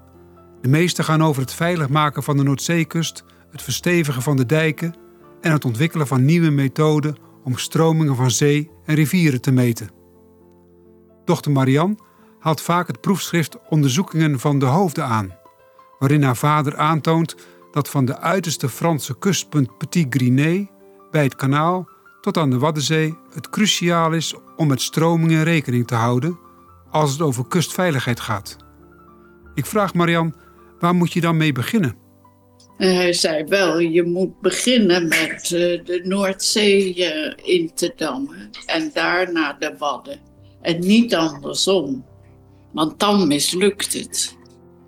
De 0.61 0.67
meeste 0.67 1.03
gaan 1.03 1.23
over 1.23 1.41
het 1.41 1.53
veilig 1.53 1.89
maken 1.89 2.23
van 2.23 2.37
de 2.37 2.43
Noordzeekust, 2.43 3.23
het 3.51 3.61
verstevigen 3.61 4.21
van 4.21 4.37
de 4.37 4.45
dijken 4.45 4.95
en 5.41 5.51
het 5.51 5.65
ontwikkelen 5.65 6.07
van 6.07 6.25
nieuwe 6.25 6.49
methoden 6.49 7.15
om 7.43 7.57
stromingen 7.57 8.15
van 8.15 8.31
zee 8.31 8.71
en 8.85 8.95
rivieren 8.95 9.41
te 9.41 9.51
meten. 9.51 9.89
Dochter 11.25 11.51
Marianne 11.51 11.97
haalt 12.39 12.61
vaak 12.61 12.87
het 12.87 13.01
proefschrift 13.01 13.57
Onderzoekingen 13.69 14.39
van 14.39 14.59
de 14.59 14.65
Hoofden 14.65 15.05
aan, 15.05 15.35
waarin 15.99 16.23
haar 16.23 16.37
vader 16.37 16.77
aantoont 16.77 17.35
dat 17.71 17.89
van 17.89 18.05
de 18.05 18.19
uiterste 18.19 18.69
Franse 18.69 19.17
kustpunt 19.17 19.77
Petit 19.77 20.07
Grinet 20.09 20.69
bij 21.11 21.23
het 21.23 21.35
kanaal 21.35 21.89
tot 22.21 22.37
aan 22.37 22.49
de 22.49 22.57
Waddenzee 22.57 23.17
het 23.33 23.49
cruciaal 23.49 24.13
is 24.13 24.35
om 24.55 24.67
met 24.67 24.81
stromingen 24.81 25.43
rekening 25.43 25.87
te 25.87 25.95
houden 25.95 26.39
als 26.89 27.11
het 27.11 27.21
overkustveiligheid 27.21 28.19
gaat. 28.19 28.57
Ik 29.53 29.65
vraag 29.65 29.93
Marian, 29.93 30.35
waar 30.81 30.95
moet 30.95 31.13
je 31.13 31.21
dan 31.21 31.37
mee 31.37 31.51
beginnen? 31.51 31.95
Hij 32.77 33.13
zei 33.13 33.43
wel, 33.43 33.79
je 33.79 34.03
moet 34.03 34.41
beginnen 34.41 35.07
met 35.07 35.43
eh, 35.43 35.85
de 35.85 36.01
Noordzee 36.03 37.05
eh, 37.05 37.33
in 37.43 37.71
te 37.73 37.93
dammen 37.95 38.49
en 38.65 38.91
daarna 38.93 39.55
de 39.59 39.75
Wadden. 39.77 40.19
En 40.61 40.79
niet 40.79 41.15
andersom, 41.15 42.05
want 42.71 42.99
dan 42.99 43.27
mislukt 43.27 43.93
het 43.93 44.39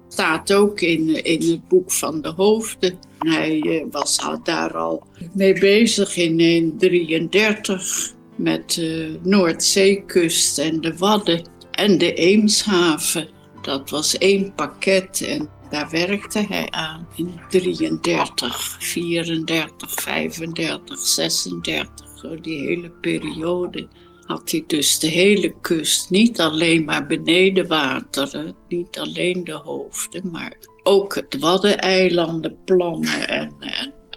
staat 0.07 0.53
ook 0.53 0.81
in, 0.81 1.23
in 1.23 1.51
het 1.51 1.67
boek 1.67 1.91
van 1.91 2.21
de 2.21 2.29
hoofden. 2.29 2.97
Hij 3.17 3.61
eh, 3.61 3.85
was 3.91 4.19
daar 4.43 4.77
al 4.77 5.03
mee 5.33 5.59
bezig 5.59 6.17
in 6.17 6.37
1933 6.37 8.13
met 8.35 8.73
de 8.73 9.19
Noordzeekust 9.23 10.57
en 10.57 10.81
de 10.81 10.97
Wadden 10.97 11.49
en 11.71 11.97
de 11.97 12.13
Eemshaven. 12.13 13.29
Dat 13.61 13.89
was 13.89 14.17
één 14.17 14.53
pakket 14.53 15.21
en 15.27 15.49
daar 15.73 15.89
werkte 15.89 16.39
hij 16.39 16.67
aan 16.69 17.07
in 17.15 17.39
33, 17.49 18.77
34, 18.79 19.91
35, 19.91 20.99
36, 20.99 22.07
zo 22.17 22.39
die 22.41 22.59
hele 22.59 22.89
periode 22.89 23.87
had 24.25 24.51
hij 24.51 24.63
dus 24.67 24.99
de 24.99 25.07
hele 25.07 25.53
kust, 25.61 26.09
niet 26.09 26.39
alleen 26.39 26.83
maar 26.83 27.07
beneden 27.07 27.67
wateren, 27.67 28.55
niet 28.67 28.99
alleen 28.99 29.43
de 29.43 29.53
hoofden, 29.53 30.31
maar 30.31 30.57
ook 30.83 31.15
het 31.15 31.39
Waddeneilanden 31.39 32.57
plannen 32.65 33.27
en, 33.27 33.53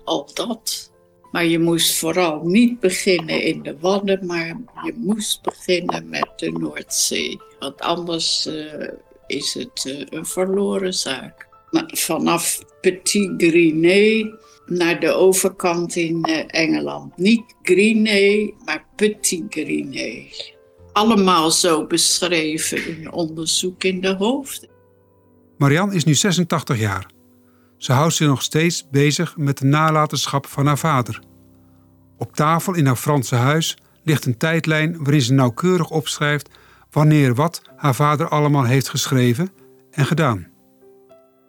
al 0.05 0.31
dat. 0.35 0.93
Maar 1.33 1.45
je 1.45 1.59
moest 1.59 1.99
vooral 1.99 2.41
niet 2.45 2.81
beginnen 2.81 3.43
in 3.43 3.63
de 3.63 3.77
Wadden, 3.81 4.27
maar 4.27 4.57
je 4.85 4.95
moest 4.97 5.43
beginnen 5.43 6.09
met 6.09 6.33
de 6.37 6.51
Noordzee. 6.51 7.41
Want 7.59 7.81
anders 7.81 8.47
uh, 8.47 8.89
is 9.27 9.55
het 9.55 9.85
uh, 9.87 10.07
een 10.09 10.27
verloren 10.27 10.95
zaak. 10.95 11.46
Maar 11.71 11.91
vanaf 11.95 12.59
Petit 12.81 13.33
Grinet 13.37 14.35
naar 14.67 15.01
de 15.01 15.13
overkant 15.13 15.97
in 15.97 16.29
uh, 16.29 16.43
Engeland. 16.47 17.17
Niet 17.17 17.55
Grinet, 17.63 18.55
maar 18.65 18.87
Petit 18.97 19.45
Grinet. 19.49 20.55
Allemaal 20.93 21.51
zo 21.51 21.87
beschreven 21.87 22.87
in 22.87 23.13
onderzoek 23.13 23.85
in 23.85 24.01
de 24.01 24.15
hoofd. 24.15 24.69
Marianne 25.59 25.95
is 25.95 26.05
nu 26.05 26.15
86 26.15 26.79
jaar. 26.79 27.11
Ze 27.77 27.93
houdt 27.93 28.15
zich 28.15 28.27
nog 28.27 28.43
steeds 28.43 28.89
bezig 28.91 29.37
met 29.37 29.59
de 29.59 29.65
nalatenschap 29.65 30.47
van 30.47 30.67
haar 30.67 30.79
vader. 30.79 31.21
Op 32.19 32.37
tafel 32.37 32.75
in 32.75 32.87
haar 32.87 32.97
Franse 32.97 33.35
huis 33.35 33.77
ligt 34.05 34.25
een 34.25 34.37
tijdlijn 34.37 34.97
waarin 34.99 35.23
ze 35.23 35.33
nauwkeurig 35.33 35.91
opschrijft 35.91 36.49
wanneer 36.91 37.35
wat 37.35 37.63
haar 37.77 37.95
vader 37.95 38.29
allemaal 38.29 38.65
heeft 38.65 38.89
geschreven 38.89 39.51
en 39.91 40.07
gedaan. 40.07 40.56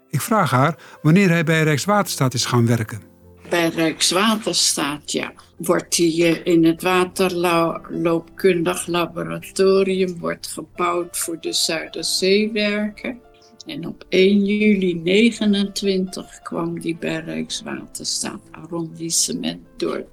Ik 0.09 0.21
vraag 0.21 0.51
haar 0.51 0.77
wanneer 1.01 1.29
hij 1.29 1.43
bij 1.43 1.63
Rijkswaterstaat 1.63 2.33
is 2.33 2.45
gaan 2.45 2.65
werken. 2.65 3.01
Bij 3.49 3.69
Rijkswaterstaat, 3.69 5.11
ja. 5.11 5.33
Wordt 5.57 5.97
hij 5.97 6.07
eh, 6.07 6.53
in 6.53 6.65
het 6.65 6.81
waterloopkundig 6.81 8.87
laboratorium 8.87 10.19
wordt 10.19 10.47
gebouwd 10.47 11.17
voor 11.17 11.37
de 11.41 11.53
Zuiderzeewerken. 11.53 13.19
En 13.65 13.87
op 13.87 14.05
1 14.09 14.45
juli 14.45 14.93
29 14.93 16.39
kwam 16.43 16.81
hij 16.81 16.97
bij 16.99 17.19
Rijkswaterstaat 17.19 18.41
arrondissement 18.51 19.61
door 19.77 20.05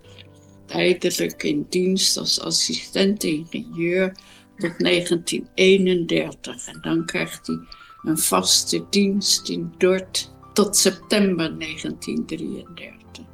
tijdelijk 0.66 1.42
in 1.42 1.66
dienst 1.68 2.16
als 2.16 2.40
assistent-ingenieur 2.40 4.12
tot 4.56 4.78
1931. 4.78 6.66
En 6.66 6.78
dan 6.80 7.04
krijgt 7.04 7.46
hij 7.46 7.58
een 8.04 8.18
vaste 8.18 8.84
dienst 8.90 9.48
in 9.48 9.72
Dort 9.78 10.32
tot 10.52 10.76
september 10.76 11.58
1933. 11.58 13.24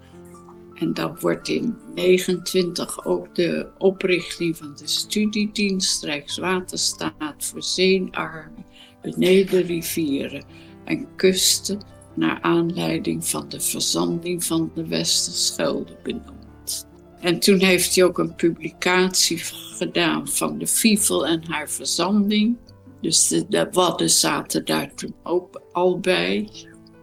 En 0.75 0.95
dan 0.95 1.17
wordt 1.21 1.49
in 1.49 1.77
29 1.95 3.05
ook 3.05 3.35
de 3.35 3.69
oprichting 3.79 4.57
van 4.57 4.75
de 4.77 4.87
studiedienst 4.87 6.05
Rijkswaterstaat 6.05 7.35
voor 7.39 7.63
zeenarmen 7.63 8.65
beneden 9.03 9.63
rivieren 9.63 10.45
en 10.85 11.17
kusten 11.17 11.81
naar 12.15 12.39
aanleiding 12.41 13.27
van 13.27 13.49
de 13.49 13.61
verzanding 13.61 14.45
van 14.45 14.71
de 14.75 14.87
Westerschelde 14.87 15.97
benoemd. 16.03 16.89
En 17.21 17.39
toen 17.39 17.59
heeft 17.59 17.95
hij 17.95 18.05
ook 18.05 18.19
een 18.19 18.35
publicatie 18.35 19.39
gedaan 19.77 20.29
van 20.29 20.59
de 20.59 20.67
Fivel 20.67 21.27
en 21.27 21.43
haar 21.49 21.71
verzanding. 21.71 22.57
Dus 23.01 23.29
de, 23.29 23.47
de 23.49 23.69
wadden 23.73 24.11
zaten 24.11 24.65
daar 24.65 24.95
toen 24.95 25.15
ook 25.23 25.63
al 25.73 26.01
bij. 26.01 26.49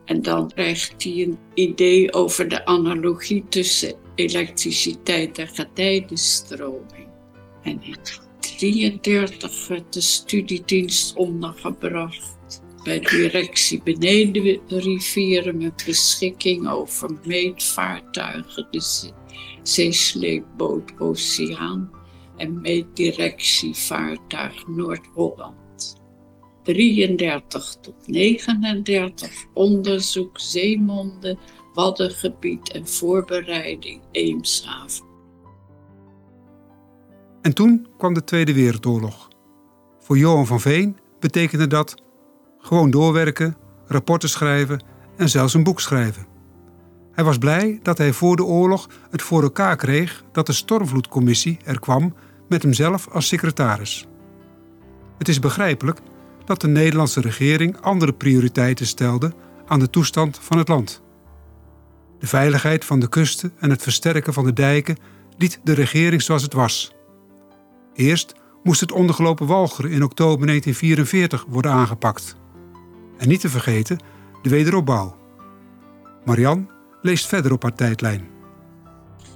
En 0.05 0.21
dan 0.21 0.51
krijgt 0.51 1.03
hij 1.03 1.13
een 1.13 1.37
idee 1.53 2.13
over 2.13 2.47
de 2.47 2.65
analogie 2.65 3.43
tussen 3.49 3.93
elektriciteit 4.15 5.37
en 5.37 5.47
getijdenstroming. 5.47 7.07
En 7.63 7.71
in 7.71 7.79
1933 7.79 9.67
werd 9.67 9.93
de 9.93 10.01
studiedienst 10.01 11.15
ondergebracht 11.15 12.35
bij 12.83 12.99
de 12.99 13.09
directie 13.09 13.81
beneden 13.83 14.59
de 14.67 14.79
rivieren 14.79 15.57
met 15.57 15.83
beschikking 15.85 16.69
over 16.69 17.09
meetvaartuigen, 17.23 18.67
de 18.71 19.11
zeesleepboot 19.63 20.99
Oceaan 20.99 21.91
en 22.37 22.61
meetdirectievaartuig 22.61 24.67
Noord-Holland. 24.67 25.66
33 26.73 27.77
tot 27.81 27.95
39 28.05 29.45
onderzoek 29.53 30.39
Zeemonden, 30.39 31.37
Waddengebied 31.73 32.71
en 32.71 32.87
voorbereiding 32.87 34.01
Eemshaven. 34.11 35.05
En 37.41 37.53
toen 37.53 37.87
kwam 37.97 38.13
de 38.13 38.23
Tweede 38.23 38.53
Wereldoorlog. 38.53 39.27
Voor 39.99 40.17
Johan 40.17 40.45
van 40.45 40.59
Veen 40.59 40.97
betekende 41.19 41.67
dat 41.67 41.95
gewoon 42.57 42.91
doorwerken, 42.91 43.57
rapporten 43.85 44.29
schrijven 44.29 44.83
en 45.17 45.29
zelfs 45.29 45.53
een 45.53 45.63
boek 45.63 45.79
schrijven. 45.79 46.27
Hij 47.11 47.23
was 47.23 47.37
blij 47.37 47.79
dat 47.83 47.97
hij 47.97 48.13
voor 48.13 48.35
de 48.35 48.43
oorlog 48.43 48.89
het 49.09 49.21
voor 49.21 49.43
elkaar 49.43 49.75
kreeg 49.75 50.23
dat 50.31 50.45
de 50.45 50.53
Stormvloedcommissie 50.53 51.57
er 51.65 51.79
kwam 51.79 52.13
met 52.49 52.63
hemzelf 52.63 53.09
als 53.09 53.27
secretaris. 53.27 54.07
Het 55.17 55.27
is 55.27 55.39
begrijpelijk 55.39 55.99
dat 56.47 56.61
de 56.61 56.67
Nederlandse 56.67 57.21
regering 57.21 57.81
andere 57.81 58.13
prioriteiten 58.13 58.85
stelde 58.85 59.33
aan 59.65 59.79
de 59.79 59.89
toestand 59.89 60.39
van 60.41 60.57
het 60.57 60.67
land. 60.67 61.01
De 62.19 62.27
veiligheid 62.27 62.85
van 62.85 62.99
de 62.99 63.09
kusten 63.09 63.53
en 63.59 63.69
het 63.69 63.81
versterken 63.81 64.33
van 64.33 64.45
de 64.45 64.53
dijken 64.53 64.97
liet 65.37 65.59
de 65.63 65.73
regering 65.73 66.21
zoals 66.21 66.41
het 66.41 66.53
was. 66.53 66.95
Eerst 67.93 68.33
moest 68.63 68.79
het 68.79 68.91
ondergelopen 68.91 69.47
Walcheren 69.47 69.91
in 69.91 70.03
oktober 70.03 70.47
1944 70.47 71.45
worden 71.47 71.71
aangepakt. 71.71 72.35
En 73.17 73.27
niet 73.27 73.39
te 73.39 73.49
vergeten 73.49 73.99
de 74.41 74.49
wederopbouw. 74.49 75.17
Marian 76.25 76.69
leest 77.01 77.27
verder 77.27 77.51
op 77.51 77.63
haar 77.63 77.75
tijdlijn. 77.75 78.27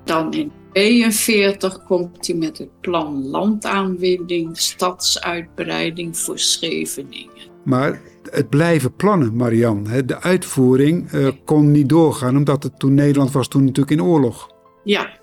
Dan 0.04 0.34
in 0.34 0.52
1942 0.74 1.84
komt 1.84 2.28
hij 2.28 2.36
met 2.36 2.58
het 2.58 2.82
plan 2.82 3.28
landaanwinning, 3.28 4.58
stadsuitbreiding 4.58 6.18
voor 6.18 6.40
Scheveningen. 6.40 7.50
Maar 7.64 8.02
het 8.30 8.50
blijven 8.50 8.96
plannen, 8.96 9.36
Marian. 9.36 9.88
De 10.06 10.22
uitvoering 10.22 11.12
uh, 11.12 11.28
kon 11.46 11.72
niet 11.72 11.90
doorgaan, 11.90 12.38
omdat 12.38 12.64
het 12.64 12.80
toen 12.80 12.94
Nederland 12.94 13.32
was 13.32 13.48
toen 13.48 13.64
natuurlijk 13.64 14.00
in 14.00 14.04
oorlog. 14.04 14.50
Ja. 14.84 15.20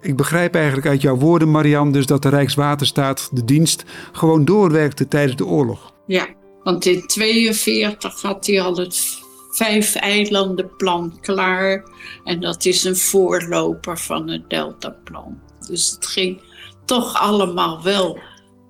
Ik 0.00 0.16
begrijp 0.16 0.54
eigenlijk 0.54 0.86
uit 0.86 1.02
jouw 1.02 1.16
woorden, 1.16 1.50
Marian, 1.50 1.92
dus 1.92 2.06
dat 2.06 2.22
de 2.22 2.28
Rijkswaterstaat, 2.28 3.28
de 3.32 3.44
dienst, 3.44 3.84
gewoon 4.12 4.44
doorwerkte 4.44 5.08
tijdens 5.08 5.36
de 5.36 5.46
oorlog. 5.46 5.92
Ja, 6.06 6.26
want 6.62 6.86
in 6.86 6.92
1942 6.92 8.22
had 8.22 8.46
hij 8.46 8.60
al 8.60 8.76
het 8.76 9.18
vijf 9.50 9.94
eilandenplan 9.94 11.18
klaar. 11.20 11.84
En 12.24 12.40
dat 12.40 12.64
is 12.64 12.84
een 12.84 12.96
voorloper 12.96 13.98
van 13.98 14.28
het 14.28 14.50
Deltaplan. 14.50 15.40
Dus 15.68 15.90
het 15.90 16.06
ging 16.06 16.40
toch 16.84 17.20
allemaal 17.20 17.82
wel 17.82 18.18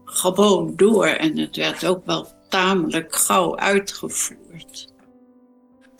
gewoon 0.05 0.73
door. 0.77 1.07
En 1.07 1.39
het 1.39 1.57
werd 1.57 1.87
ook 1.87 2.07
wel 2.07 2.27
tamelijk 2.49 3.17
gauw 3.17 3.57
uitgevoerd. 3.57 4.93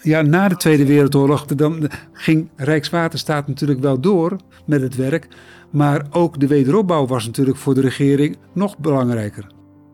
Ja, 0.03 0.23
na 0.23 0.49
de 0.49 0.57
Tweede 0.57 0.87
Wereldoorlog 0.87 1.45
dan 1.45 1.91
ging 2.13 2.51
Rijkswaterstaat 2.57 3.47
natuurlijk 3.47 3.81
wel 3.81 4.01
door 4.01 4.37
met 4.67 4.81
het 4.81 4.97
werk. 4.97 5.29
Maar 5.71 6.07
ook 6.11 6.41
de 6.41 6.47
wederopbouw 6.47 7.07
was 7.07 7.27
natuurlijk 7.27 7.57
voor 7.57 7.75
de 7.75 7.81
regering 7.81 8.37
nog 8.55 8.79
belangrijker. 8.79 9.47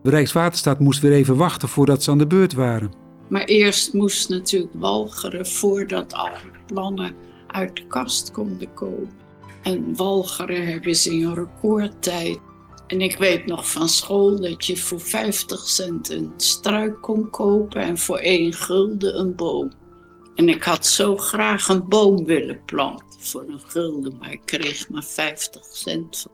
De 0.02 0.10
Rijkswaterstaat 0.10 0.80
moest 0.80 1.00
weer 1.00 1.12
even 1.12 1.36
wachten 1.36 1.68
voordat 1.68 2.02
ze 2.02 2.10
aan 2.10 2.18
de 2.18 2.26
beurt 2.26 2.52
waren. 2.52 3.05
Maar 3.28 3.44
eerst 3.44 3.92
moest 3.92 4.28
natuurlijk 4.28 4.72
walgeren 4.74 5.46
voordat 5.46 6.12
alle 6.12 6.38
plannen 6.66 7.14
uit 7.46 7.76
de 7.76 7.86
kast 7.86 8.30
konden 8.30 8.74
komen. 8.74 9.10
En 9.62 9.96
walgeren 9.96 10.66
hebben 10.66 10.96
ze 10.96 11.14
in 11.14 11.34
recordtijd. 11.34 12.38
En 12.86 13.00
ik 13.00 13.16
weet 13.18 13.46
nog 13.46 13.70
van 13.70 13.88
school 13.88 14.40
dat 14.40 14.66
je 14.66 14.76
voor 14.76 15.00
50 15.00 15.68
cent 15.68 16.10
een 16.10 16.32
struik 16.36 17.02
kon 17.02 17.30
kopen 17.30 17.80
en 17.80 17.98
voor 17.98 18.18
1 18.18 18.52
gulden 18.52 19.18
een 19.18 19.34
boom. 19.34 19.72
En 20.34 20.48
ik 20.48 20.62
had 20.62 20.86
zo 20.86 21.16
graag 21.16 21.68
een 21.68 21.88
boom 21.88 22.24
willen 22.24 22.60
planten 22.64 23.06
voor 23.18 23.44
een 23.48 23.60
gulden, 23.66 24.16
maar 24.18 24.32
ik 24.32 24.40
kreeg 24.44 24.88
maar 24.88 25.04
50 25.04 25.64
cent. 25.64 26.26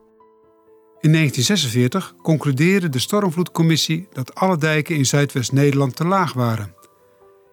In 1.01 1.13
1946 1.13 2.15
concludeerde 2.23 2.89
de 2.89 2.99
Stormvloedcommissie 2.99 4.09
dat 4.13 4.35
alle 4.35 4.57
dijken 4.57 4.97
in 4.97 5.07
Zuidwest-Nederland 5.07 5.97
te 5.97 6.05
laag 6.05 6.33
waren. 6.33 6.75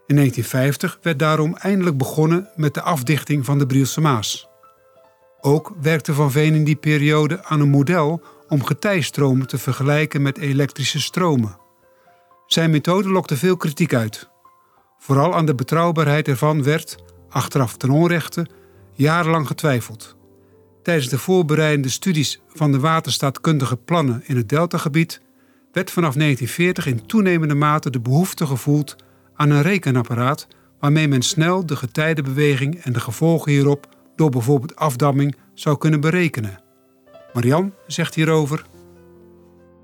In 0.09 0.15
1950 0.15 0.99
werd 1.01 1.19
daarom 1.19 1.55
eindelijk 1.55 1.97
begonnen 1.97 2.49
met 2.55 2.73
de 2.73 2.81
afdichting 2.81 3.45
van 3.45 3.57
de 3.57 3.65
Brielse 3.65 4.01
Maas. 4.01 4.47
Ook 5.41 5.73
werkte 5.81 6.13
Van 6.13 6.31
Veen 6.31 6.53
in 6.53 6.63
die 6.63 6.75
periode 6.75 7.43
aan 7.43 7.59
een 7.59 7.69
model 7.69 8.21
om 8.47 8.63
getijstromen 8.63 9.47
te 9.47 9.57
vergelijken 9.57 10.21
met 10.21 10.37
elektrische 10.37 11.01
stromen. 11.01 11.57
Zijn 12.47 12.69
methode 12.69 13.09
lokte 13.09 13.37
veel 13.37 13.57
kritiek 13.57 13.93
uit. 13.93 14.29
Vooral 14.99 15.35
aan 15.35 15.45
de 15.45 15.55
betrouwbaarheid 15.55 16.27
ervan 16.27 16.63
werd, 16.63 16.97
achteraf 17.29 17.77
ten 17.77 17.89
onrechte, 17.89 18.47
jarenlang 18.93 19.47
getwijfeld. 19.47 20.15
Tijdens 20.83 21.09
de 21.09 21.17
voorbereidende 21.17 21.89
studies 21.89 22.41
van 22.47 22.71
de 22.71 22.79
waterstaatkundige 22.79 23.77
plannen 23.77 24.23
in 24.25 24.37
het 24.37 24.49
deltagebied 24.49 25.21
werd 25.71 25.91
vanaf 25.91 26.13
1940 26.13 26.85
in 26.85 27.05
toenemende 27.05 27.55
mate 27.55 27.89
de 27.89 27.99
behoefte 27.99 28.45
gevoeld 28.45 28.95
aan 29.39 29.49
een 29.49 29.61
rekenapparaat 29.61 30.47
waarmee 30.79 31.07
men 31.07 31.21
snel 31.21 31.65
de 31.65 31.75
getijdenbeweging 31.75 32.75
en 32.83 32.93
de 32.93 32.99
gevolgen 32.99 33.51
hierop 33.51 33.87
door 34.15 34.29
bijvoorbeeld 34.29 34.75
afdamming 34.75 35.35
zou 35.53 35.77
kunnen 35.77 36.01
berekenen. 36.01 36.61
Marian 37.33 37.73
zegt 37.87 38.15
hierover. 38.15 38.65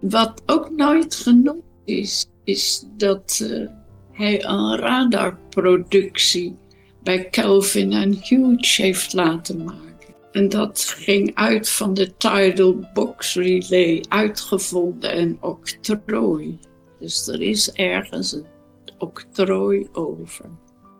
Wat 0.02 0.41
ook 0.46 0.70
nooit 0.70 1.15
genoemd 1.15 1.63
is, 1.86 2.28
is 2.44 2.86
dat 2.98 3.39
uh, 3.44 3.68
hij 4.12 4.46
een 4.46 4.78
radarproductie 4.78 6.58
bij 7.04 7.30
Kelvin 7.30 7.91
en 7.91 8.18
Hughes 8.22 8.78
heeft 8.78 9.13
laten 9.13 9.63
maken. 9.63 10.15
En 10.32 10.50
dat 10.50 10.96
ging 10.98 11.36
uit 11.36 11.70
van 11.70 11.94
de 11.94 12.18
Tidal 12.18 12.89
Box 12.94 13.36
Relay, 13.36 14.04
uitgevonden 14.08 15.12
en 15.12 15.38
octrooi. 15.41 16.60
Dus 17.00 17.28
er 17.28 17.41
is 17.41 17.72
ergens 17.72 18.34
een 18.34 18.46
octrooi 18.98 19.88
over. 19.92 20.46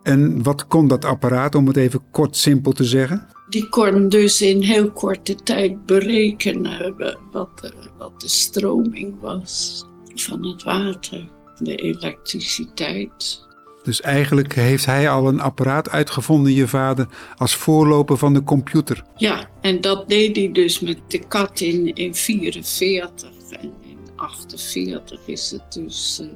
En 0.02 0.42
wat 0.42 0.66
kon 0.66 0.88
dat 0.88 1.04
apparaat, 1.04 1.54
om 1.54 1.66
het 1.66 1.76
even 1.76 2.02
kort 2.10 2.36
simpel 2.36 2.72
te 2.72 2.84
zeggen? 2.84 3.26
Die 3.48 3.68
kon 3.68 4.08
dus 4.08 4.42
in 4.42 4.62
heel 4.62 4.90
korte 4.90 5.34
tijd 5.34 5.86
berekenen 5.86 6.94
wat, 7.30 7.72
wat 7.98 8.20
de 8.20 8.28
stroming 8.28 9.20
was 9.20 9.84
van 10.14 10.46
het 10.46 10.62
water, 10.62 11.28
de 11.58 11.76
elektriciteit. 11.76 13.44
Dus 13.82 14.00
eigenlijk 14.00 14.54
heeft 14.54 14.86
hij 14.86 15.10
al 15.10 15.28
een 15.28 15.40
apparaat 15.40 15.90
uitgevonden, 15.90 16.52
je 16.52 16.68
vader, 16.68 17.06
als 17.36 17.54
voorloper 17.54 18.16
van 18.16 18.34
de 18.34 18.42
computer. 18.42 19.04
Ja, 19.16 19.48
en 19.60 19.80
dat 19.80 20.08
deed 20.08 20.36
hij 20.36 20.52
dus 20.52 20.80
met 20.80 20.98
de 21.08 21.18
kat 21.18 21.60
in 21.60 21.94
1944. 21.94 23.28
En 23.50 23.72
in 23.80 23.98
1948 24.16 25.20
is 25.26 25.50
het 25.50 25.72
dus 25.72 26.20
uh, 26.22 26.28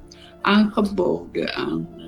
aangeboden 0.42 1.54
aan 1.54 1.88
uh, 1.98 2.04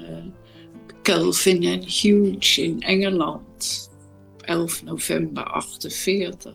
Kelvin 1.02 1.62
en 1.62 1.82
Hughes 1.86 2.58
in 2.58 2.80
Engeland. 2.80 3.90
11 4.40 4.82
november 4.84 5.44
48. 5.44 6.54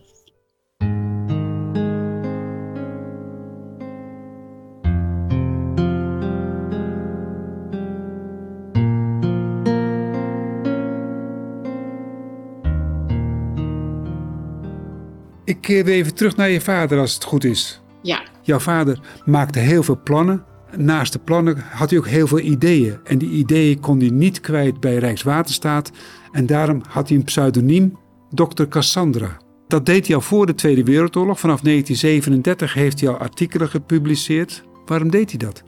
Ik 15.44 15.60
keer 15.60 15.84
weer 15.84 15.94
even 15.94 16.14
terug 16.14 16.36
naar 16.36 16.48
je 16.48 16.60
vader 16.60 16.98
als 16.98 17.14
het 17.14 17.24
goed 17.24 17.44
is. 17.44 17.80
Ja. 18.02 18.22
Jouw 18.42 18.58
vader 18.58 19.00
maakte 19.24 19.58
heel 19.58 19.82
veel 19.82 20.00
plannen. 20.04 20.44
Naast 20.76 21.12
de 21.12 21.18
plannen 21.18 21.56
had 21.70 21.90
hij 21.90 21.98
ook 21.98 22.06
heel 22.06 22.26
veel 22.26 22.38
ideeën. 22.38 22.98
En 23.04 23.18
die 23.18 23.30
ideeën 23.30 23.80
kon 23.80 23.98
hij 23.98 24.10
niet 24.10 24.40
kwijt 24.40 24.80
bij 24.80 24.96
Rijkswaterstaat. 24.96 25.90
En 26.32 26.46
daarom 26.46 26.82
had 26.88 27.08
hij 27.08 27.16
een 27.16 27.24
pseudoniem, 27.24 27.98
Dr. 28.30 28.64
Cassandra. 28.64 29.36
Dat 29.68 29.86
deed 29.86 30.06
hij 30.06 30.16
al 30.16 30.22
voor 30.22 30.46
de 30.46 30.54
Tweede 30.54 30.84
Wereldoorlog. 30.84 31.40
Vanaf 31.40 31.60
1937 31.60 32.74
heeft 32.74 33.00
hij 33.00 33.08
al 33.08 33.16
artikelen 33.16 33.68
gepubliceerd. 33.68 34.62
Waarom 34.86 35.10
deed 35.10 35.30
hij 35.30 35.38
dat? 35.38 35.62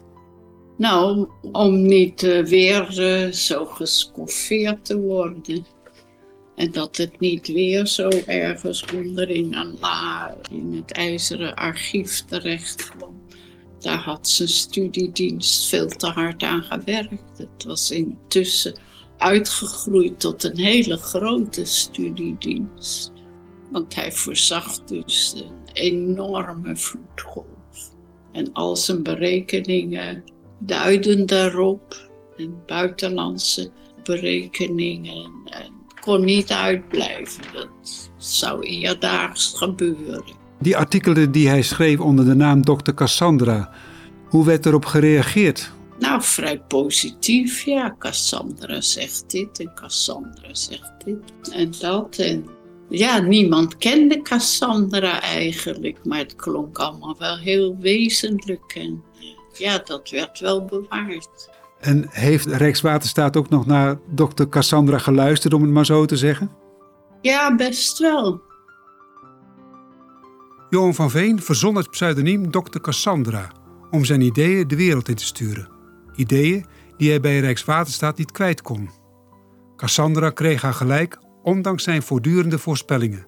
Nou, 0.77 1.29
om 1.53 1.83
niet 1.83 2.23
uh, 2.23 2.45
weer 2.45 3.01
uh, 3.01 3.33
zo 3.33 3.65
gescoffeerd 3.65 4.85
te 4.85 4.99
worden. 5.01 5.67
En 6.57 6.73
dat 6.73 6.97
het 6.97 7.21
niet 7.21 7.47
weer 7.47 7.87
zo 7.87 8.09
ergens 8.27 8.85
onderin 8.95 9.55
een 9.55 9.77
la 9.81 10.37
in 10.51 10.73
het 10.77 10.93
ijzeren 10.93 11.55
archief 11.55 12.25
terecht 12.25 12.91
kwam. 12.91 13.20
Daar 13.81 13.99
had 13.99 14.29
zijn 14.29 14.49
studiedienst 14.49 15.69
veel 15.69 15.89
te 15.89 16.07
hard 16.07 16.43
aan 16.43 16.63
gewerkt. 16.63 17.39
Het 17.39 17.65
was 17.65 17.91
intussen 17.91 18.79
uitgegroeid 19.19 20.21
tot 20.21 20.45
een 20.45 20.59
hele 20.59 20.97
grote 20.97 21.65
studiedienst. 21.65 23.13
Want 23.71 23.95
hij 23.95 24.13
voorzag 24.13 24.85
dus 24.85 25.35
een 25.37 25.73
enorme 25.73 26.77
vloedgolf. 26.77 27.95
En 28.33 28.53
al 28.53 28.77
zijn 28.77 29.03
berekeningen 29.03 30.25
duiden 30.59 31.27
daarop. 31.27 32.09
En 32.37 32.63
buitenlandse 32.67 33.71
berekeningen. 34.03 35.31
En 35.45 35.73
kon 36.01 36.25
niet 36.25 36.53
uitblijven. 36.53 37.45
Dat 37.53 38.11
zou 38.17 38.63
eerdaags 38.63 39.53
gebeuren. 39.57 40.40
Die 40.61 40.77
artikelen 40.77 41.33
die 41.33 41.49
hij 41.49 41.63
schreef 41.63 42.01
onder 42.01 42.25
de 42.25 42.35
naam 42.35 42.65
Dr. 42.65 42.93
Cassandra, 42.95 43.71
hoe 44.29 44.45
werd 44.45 44.67
erop 44.67 44.85
gereageerd? 44.85 45.73
Nou, 45.99 46.23
vrij 46.23 46.61
positief, 46.61 47.63
ja. 47.63 47.97
Cassandra 47.99 48.81
zegt 48.81 49.31
dit 49.31 49.61
en 49.61 49.75
Cassandra 49.75 50.49
zegt 50.55 50.93
dit 51.05 51.53
en 51.53 51.73
dat. 51.81 52.17
En 52.17 52.45
ja, 52.89 53.19
niemand 53.19 53.77
kende 53.77 54.23
Cassandra 54.23 55.23
eigenlijk, 55.23 55.99
maar 56.05 56.19
het 56.19 56.37
klonk 56.37 56.79
allemaal 56.79 57.17
wel 57.19 57.37
heel 57.39 57.77
wezenlijk. 57.81 58.75
En 58.75 59.03
ja, 59.59 59.79
dat 59.85 60.11
werd 60.11 60.41
wel 60.41 60.65
bewaard. 60.65 61.51
En 61.81 62.07
heeft 62.11 62.47
Rijkswaterstaat 62.47 63.37
ook 63.37 63.49
nog 63.49 63.67
naar 63.67 63.99
dokter 64.11 64.49
Cassandra 64.49 64.99
geluisterd, 64.99 65.55
om 65.55 65.63
het 65.63 65.71
maar 65.71 65.87
zo 65.87 66.05
te 66.05 66.17
zeggen? 66.17 66.51
Ja, 67.21 67.57
best 67.57 67.99
wel. 67.99 68.41
Johan 70.71 70.95
van 70.95 71.11
Veen 71.11 71.43
verzon 71.43 71.77
het 71.77 71.91
pseudoniem 71.91 72.51
dokter 72.51 72.81
Cassandra 72.81 73.53
om 73.91 74.05
zijn 74.05 74.21
ideeën 74.21 74.69
de 74.69 74.77
wereld 74.77 75.09
in 75.09 75.15
te 75.15 75.25
sturen. 75.25 75.69
Ideeën 76.15 76.67
die 76.97 77.11
hij 77.11 77.21
bij 77.21 77.41
Rijkswaterstaat 77.41 78.19
niet 78.19 78.33
kwijt 78.33 78.63
kon. 78.63 78.91
Cassandra 79.77 80.31
kreeg 80.31 80.63
haar 80.63 80.75
gelijk, 80.75 81.19
ondanks 81.43 81.83
zijn 81.83 82.03
voortdurende 82.03 82.59
voorspellingen. 82.59 83.27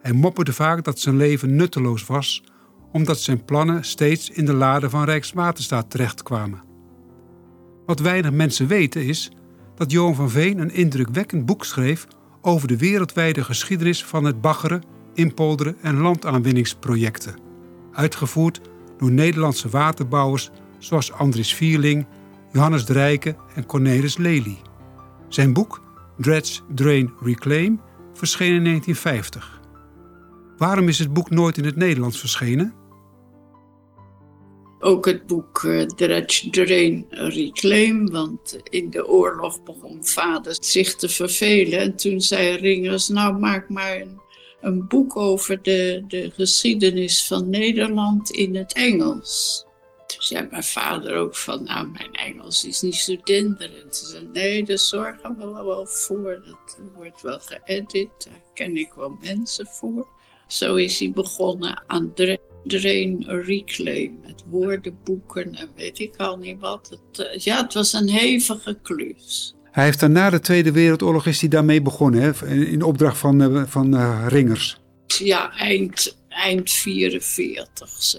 Hij 0.00 0.12
mopperde 0.12 0.52
vaak 0.52 0.84
dat 0.84 0.98
zijn 0.98 1.16
leven 1.16 1.56
nutteloos 1.56 2.06
was, 2.06 2.44
omdat 2.92 3.20
zijn 3.20 3.44
plannen 3.44 3.84
steeds 3.84 4.30
in 4.30 4.44
de 4.44 4.54
lade 4.54 4.90
van 4.90 5.04
Rijkswaterstaat 5.04 5.90
terechtkwamen. 5.90 6.62
Wat 7.86 8.00
weinig 8.00 8.32
mensen 8.32 8.66
weten 8.66 9.04
is 9.06 9.30
dat 9.74 9.90
Johan 9.90 10.14
van 10.14 10.30
Veen 10.30 10.58
een 10.58 10.74
indrukwekkend 10.74 11.46
boek 11.46 11.64
schreef 11.64 12.06
over 12.40 12.68
de 12.68 12.76
wereldwijde 12.76 13.44
geschiedenis 13.44 14.04
van 14.04 14.24
het 14.24 14.40
baggeren, 14.40 14.82
inpolderen 15.14 15.76
en 15.80 16.00
landaanwinningsprojecten, 16.00 17.34
uitgevoerd 17.92 18.60
door 18.98 19.10
Nederlandse 19.10 19.68
waterbouwers 19.68 20.50
zoals 20.78 21.12
Andries 21.12 21.54
Vierling, 21.54 22.06
Johannes 22.52 22.84
de 22.84 22.92
Rijken 22.92 23.36
en 23.54 23.66
Cornelis 23.66 24.16
Lely. 24.16 24.56
Zijn 25.28 25.52
boek 25.52 25.82
Dredge, 26.16 26.60
Drain, 26.74 27.12
Reclaim 27.20 27.80
verscheen 28.12 28.54
in 28.54 28.64
1950. 28.64 29.60
Waarom 30.56 30.88
is 30.88 30.98
het 30.98 31.12
boek 31.12 31.30
nooit 31.30 31.58
in 31.58 31.64
het 31.64 31.76
Nederlands 31.76 32.18
verschenen? 32.18 32.74
ook 34.84 35.06
het 35.06 35.26
boek 35.26 35.62
uh, 35.62 35.82
Dredge 35.82 36.50
Drain 36.50 37.06
Reclaim. 37.10 38.10
Want 38.10 38.58
in 38.70 38.90
de 38.90 39.06
oorlog 39.06 39.62
begon 39.62 40.04
vader 40.04 40.56
zich 40.60 40.94
te 40.94 41.08
vervelen. 41.08 41.78
En 41.78 41.96
toen 41.96 42.20
zei 42.20 42.56
Ringers, 42.56 43.08
nou 43.08 43.38
maak 43.38 43.68
maar 43.68 44.00
een, 44.00 44.20
een 44.64 44.86
boek 44.88 45.16
over 45.16 45.62
de, 45.62 46.04
de 46.08 46.30
geschiedenis 46.30 47.26
van 47.26 47.50
Nederland 47.50 48.30
in 48.30 48.56
het 48.56 48.72
Engels. 48.72 49.64
Toen 50.06 50.22
zei 50.22 50.48
mijn 50.50 50.64
vader 50.64 51.16
ook 51.16 51.36
van, 51.36 51.64
nou 51.64 51.88
mijn 51.88 52.12
Engels 52.12 52.64
is 52.64 52.80
niet 52.80 52.94
zo 52.94 53.16
denderend. 53.24 53.96
Ze 53.96 54.06
zei, 54.06 54.28
nee, 54.32 54.64
daar 54.64 54.78
zorgen 54.78 55.36
we 55.38 55.64
wel 55.64 55.86
voor. 55.86 56.42
Dat 56.46 56.78
wordt 56.94 57.22
wel 57.22 57.38
geëdit, 57.40 58.08
daar 58.24 58.42
ken 58.54 58.76
ik 58.76 58.92
wel 58.92 59.16
mensen 59.20 59.66
voor. 59.66 60.06
Zo 60.46 60.74
is 60.74 60.98
hij 60.98 61.10
begonnen 61.10 61.82
aan 61.86 62.12
Drain 62.64 63.24
Reclaim 63.26 64.20
met 64.22 64.44
woordenboeken 64.46 65.54
en 65.54 65.70
weet 65.74 65.98
ik 65.98 66.16
al 66.16 66.36
niet 66.36 66.60
wat. 66.60 66.90
Het, 66.90 67.26
eh, 67.26 67.38
ja, 67.38 67.62
het 67.62 67.74
was 67.74 67.92
een 67.92 68.08
hevige 68.08 68.78
klus. 68.82 69.54
Hij 69.74 69.84
heeft 69.84 70.00
dan 70.00 70.12
na 70.12 70.30
de 70.30 70.40
Tweede 70.40 70.72
Wereldoorlog 70.72 71.26
is 71.26 71.40
hij 71.40 71.48
daarmee 71.48 71.82
begonnen, 71.82 72.22
hè? 72.22 72.46
in 72.64 72.82
opdracht 72.82 73.18
van, 73.18 73.42
uh, 73.42 73.62
van 73.66 73.94
uh, 73.94 74.24
Ringers. 74.28 74.80
Ja, 75.06 75.52
eind, 75.56 76.16
eind 76.28 76.70
44 76.70 77.88
zo. 77.88 78.18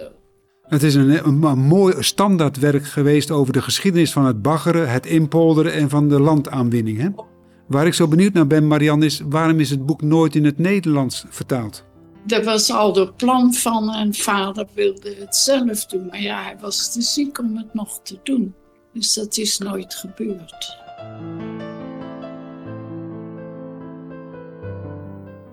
Het 0.62 0.84
is 0.84 0.96
een, 0.96 1.28
een, 1.28 1.44
een, 1.44 1.60
mooi 1.60 1.96
standaardwerk 2.00 2.86
geweest 2.86 3.32
over 3.32 3.54
de 3.54 3.62
geschiedenis 3.62 4.12
van 4.12 4.26
het 4.26 4.42
baggeren, 4.42 4.92
het 4.92 5.06
inpolderen 5.06 5.74
en 5.74 5.90
van 5.90 6.10
de 6.10 6.20
landaanwinning. 6.20 6.98
Hè? 6.98 7.10
Waar 7.68 7.88
ik 7.88 7.94
zo 7.94 8.08
benieuwd 8.08 8.34
naar 8.34 8.48
ben, 8.48 8.68
Marian, 8.68 9.04
is 9.04 9.22
waarom 9.26 9.60
is 9.60 9.70
het 9.70 9.86
boek 9.86 10.02
nooit 10.02 10.36
in 10.36 10.46
het 10.46 10.58
Nederlands 10.58 11.26
vertaald? 11.30 11.86
Er 12.28 12.44
was 12.44 12.72
al 12.72 12.94
de 12.94 13.14
plan 13.14 13.54
van 13.54 13.94
en 13.94 14.14
vader 14.14 14.68
wilde 14.74 15.16
het 15.20 15.36
zelf 15.36 15.86
doen. 15.86 16.06
Maar 16.06 16.22
ja, 16.22 16.44
hij 16.44 16.58
was 16.62 16.94
te 16.94 17.02
ziek 17.02 17.40
om 17.40 17.58
het 17.58 17.74
nog 17.74 18.00
te 18.04 18.20
doen. 18.24 18.56
Dus 18.94 19.14
dat 19.14 19.38
is 19.38 19.58
nooit 19.58 19.96
gebeurd. 19.96 20.84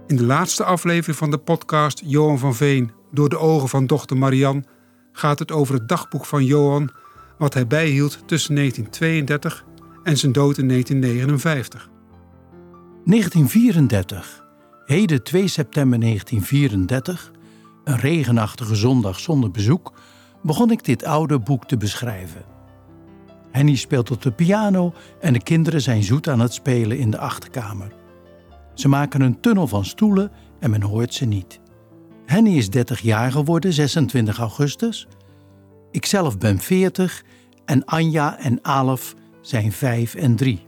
In 0.06 0.16
de 0.16 0.24
laatste 0.24 0.64
aflevering 0.64 1.16
van 1.16 1.30
de 1.30 1.38
podcast 1.38 2.02
Johan 2.04 2.38
van 2.38 2.54
Veen 2.54 2.90
door 3.10 3.28
de 3.28 3.38
ogen 3.38 3.68
van 3.68 3.86
dochter 3.86 4.16
Marian 4.16 4.64
gaat 5.12 5.38
het 5.38 5.52
over 5.52 5.74
het 5.74 5.88
dagboek 5.88 6.26
van 6.26 6.44
Johan 6.44 6.90
wat 7.38 7.54
hij 7.54 7.66
bijhield 7.66 8.18
tussen 8.26 8.54
1932 8.54 9.64
en 10.02 10.18
zijn 10.18 10.32
dood 10.32 10.58
in 10.58 10.68
1959. 10.68 11.90
1934 13.04 14.42
Heden 14.84 15.22
2 15.22 15.48
september 15.48 16.00
1934, 16.00 17.32
een 17.84 17.96
regenachtige 17.96 18.74
zondag 18.74 19.18
zonder 19.20 19.50
bezoek, 19.50 19.92
begon 20.42 20.70
ik 20.70 20.84
dit 20.84 21.04
oude 21.04 21.38
boek 21.38 21.64
te 21.66 21.76
beschrijven. 21.76 22.51
Henny 23.52 23.74
speelt 23.76 24.10
op 24.10 24.22
de 24.22 24.32
piano 24.32 24.92
en 25.20 25.32
de 25.32 25.42
kinderen 25.42 25.80
zijn 25.80 26.02
zoet 26.02 26.28
aan 26.28 26.40
het 26.40 26.52
spelen 26.52 26.98
in 26.98 27.10
de 27.10 27.18
achterkamer. 27.18 27.92
Ze 28.74 28.88
maken 28.88 29.20
een 29.20 29.40
tunnel 29.40 29.66
van 29.66 29.84
stoelen 29.84 30.30
en 30.58 30.70
men 30.70 30.82
hoort 30.82 31.14
ze 31.14 31.24
niet. 31.24 31.60
Henny 32.26 32.56
is 32.56 32.70
30 32.70 33.00
jaar 33.00 33.32
geworden, 33.32 33.72
26 33.72 34.38
augustus. 34.38 35.06
Ikzelf 35.90 36.38
ben 36.38 36.58
40 36.58 37.24
en 37.64 37.84
Anja 37.84 38.38
en 38.38 38.62
Alf 38.62 39.14
zijn 39.40 39.72
5 39.72 40.14
en 40.14 40.36
3. 40.36 40.66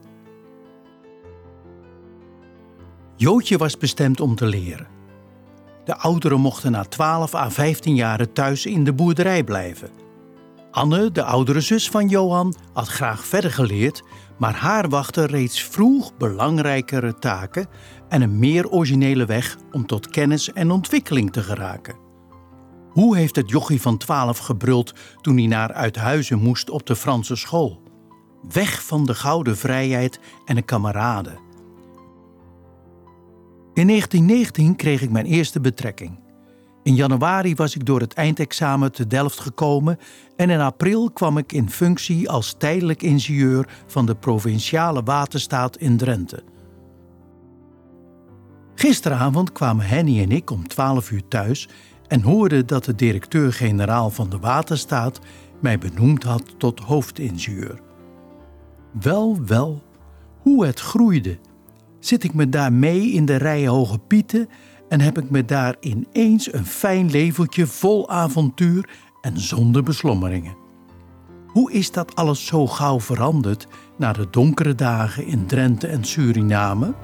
Jootje 3.16 3.57
was 3.57 3.77
bestemd 3.79 4.20
om 4.20 4.35
te 4.35 4.47
leren. 4.47 4.87
De 5.85 5.97
ouderen 5.97 6.40
mochten 6.40 6.73
na 6.73 6.85
12 6.85 7.35
à 7.35 7.51
15 7.51 7.94
jaren 7.94 8.33
thuis 8.33 8.66
in 8.66 8.85
de 8.85 8.92
boerderij 8.92 9.44
blijven. 9.44 10.04
Anne, 10.75 11.13
de 11.13 11.25
oudere 11.25 11.61
zus 11.61 11.91
van 11.91 12.09
Johan, 12.09 12.55
had 12.73 12.89
graag 12.89 13.25
verder 13.25 13.51
geleerd, 13.51 14.03
maar 14.39 14.55
haar 14.55 14.89
wachten 14.89 15.27
reeds 15.27 15.63
vroeg 15.63 16.17
belangrijkere 16.17 17.19
taken 17.19 17.67
en 18.09 18.23
een 18.23 18.39
meer 18.39 18.71
originele 18.71 19.25
weg 19.25 19.57
om 19.73 19.87
tot 19.87 20.09
kennis 20.09 20.53
en 20.53 20.71
ontwikkeling 20.71 21.33
te 21.33 21.43
geraken. 21.43 21.97
Hoe 22.91 23.17
heeft 23.17 23.37
het 23.37 23.51
jochie 23.51 23.81
van 23.81 23.99
12 23.99 24.39
gebruld 24.39 24.93
toen 25.21 25.37
hij 25.37 25.47
naar 25.47 25.73
Uithuizen 25.73 26.39
moest 26.39 26.71
op 26.71 26.87
de 26.87 26.97
Franse 26.97 27.37
school? 27.37 27.83
Weg 28.53 28.85
van 28.85 29.07
de 29.07 29.15
gouden 29.15 29.57
vrijheid 29.57 30.21
en 30.45 30.55
de 30.55 30.63
kameraden. 30.63 31.39
In 33.75 33.87
1919 33.87 34.77
kreeg 34.77 35.03
ik 35.03 35.11
mijn 35.11 35.27
eerste 35.27 35.61
betrekking. 35.61 36.24
In 36.85 36.94
januari 36.94 37.55
was 37.55 37.75
ik 37.75 37.87
door 37.87 38.01
het 38.01 38.14
eindexamen 38.14 38.92
te 38.92 39.07
Delft 39.07 39.40
gekomen 39.40 39.99
en 40.37 40.51
in 40.51 40.61
april 40.61 41.11
kwam 41.11 41.38
ik 41.38 41.53
in 41.53 41.70
functie 41.70 42.31
als 42.31 42.55
tijdelijk 42.59 43.03
ingenieur 43.03 43.68
van 43.87 44.07
de 44.07 44.14
provinciale 44.14 45.03
waterstaat 45.03 45.77
in 45.77 45.97
Drenthe. 45.97 46.42
Gisteravond 48.75 49.53
kwamen 49.53 49.87
Henny 49.87 50.23
en 50.23 50.33
ik 50.33 50.51
om 50.51 50.68
12 50.68 51.11
uur 51.11 51.29
thuis 51.29 51.68
en 52.07 52.23
hoorden 52.23 52.66
dat 52.66 52.85
de 52.85 52.94
directeur-generaal 52.94 54.11
van 54.11 54.31
de 54.31 54.38
waterstaat 54.38 55.20
mij 55.61 55.79
benoemd 55.79 56.23
had 56.23 56.55
tot 56.59 56.81
hoofdingenieur. 56.81 57.81
Wel, 59.01 59.38
wel, 59.47 59.83
hoe 60.38 60.66
het 60.66 60.81
groeide 60.81 61.38
zit 61.99 62.25
ik 62.25 62.35
me 62.35 62.49
daar 62.49 62.73
mee 62.73 63.12
in 63.12 63.25
de 63.25 63.37
rij 63.37 63.66
Hoge 63.66 63.99
Pieten 63.99 64.49
en 64.95 65.01
heb 65.01 65.19
ik 65.19 65.31
me 65.31 65.45
daar 65.45 65.77
ineens 65.81 66.53
een 66.53 66.67
fijn 66.67 67.11
leveltje 67.11 67.67
vol 67.67 68.11
avontuur 68.11 68.89
en 69.21 69.41
zonder 69.41 69.83
beslommeringen. 69.83 70.57
Hoe 71.47 71.73
is 71.73 71.91
dat 71.91 72.15
alles 72.15 72.47
zo 72.47 72.67
gauw 72.67 73.01
veranderd 73.01 73.67
na 73.99 74.13
de 74.13 74.31
donkere 74.31 74.75
dagen 74.75 75.27
in 75.27 75.47
Drenthe 75.47 75.87
en 75.87 76.05
Suriname? 76.05 76.95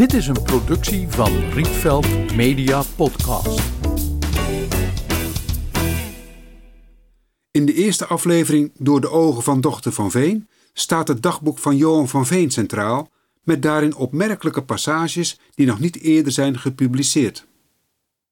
Dit 0.00 0.12
is 0.12 0.26
een 0.26 0.42
productie 0.42 1.08
van 1.08 1.32
Rietveld 1.50 2.34
Media 2.36 2.82
Podcast. 2.96 3.62
In 7.50 7.66
de 7.66 7.74
eerste 7.74 8.06
aflevering 8.06 8.70
Door 8.74 9.00
de 9.00 9.10
ogen 9.10 9.42
van 9.42 9.60
dochter 9.60 9.92
van 9.92 10.10
Veen 10.10 10.48
staat 10.72 11.08
het 11.08 11.22
dagboek 11.22 11.58
van 11.58 11.76
Johan 11.76 12.08
van 12.08 12.26
Veen 12.26 12.50
centraal, 12.50 13.10
met 13.42 13.62
daarin 13.62 13.94
opmerkelijke 13.94 14.62
passages 14.62 15.38
die 15.54 15.66
nog 15.66 15.80
niet 15.80 16.00
eerder 16.00 16.32
zijn 16.32 16.58
gepubliceerd. 16.58 17.46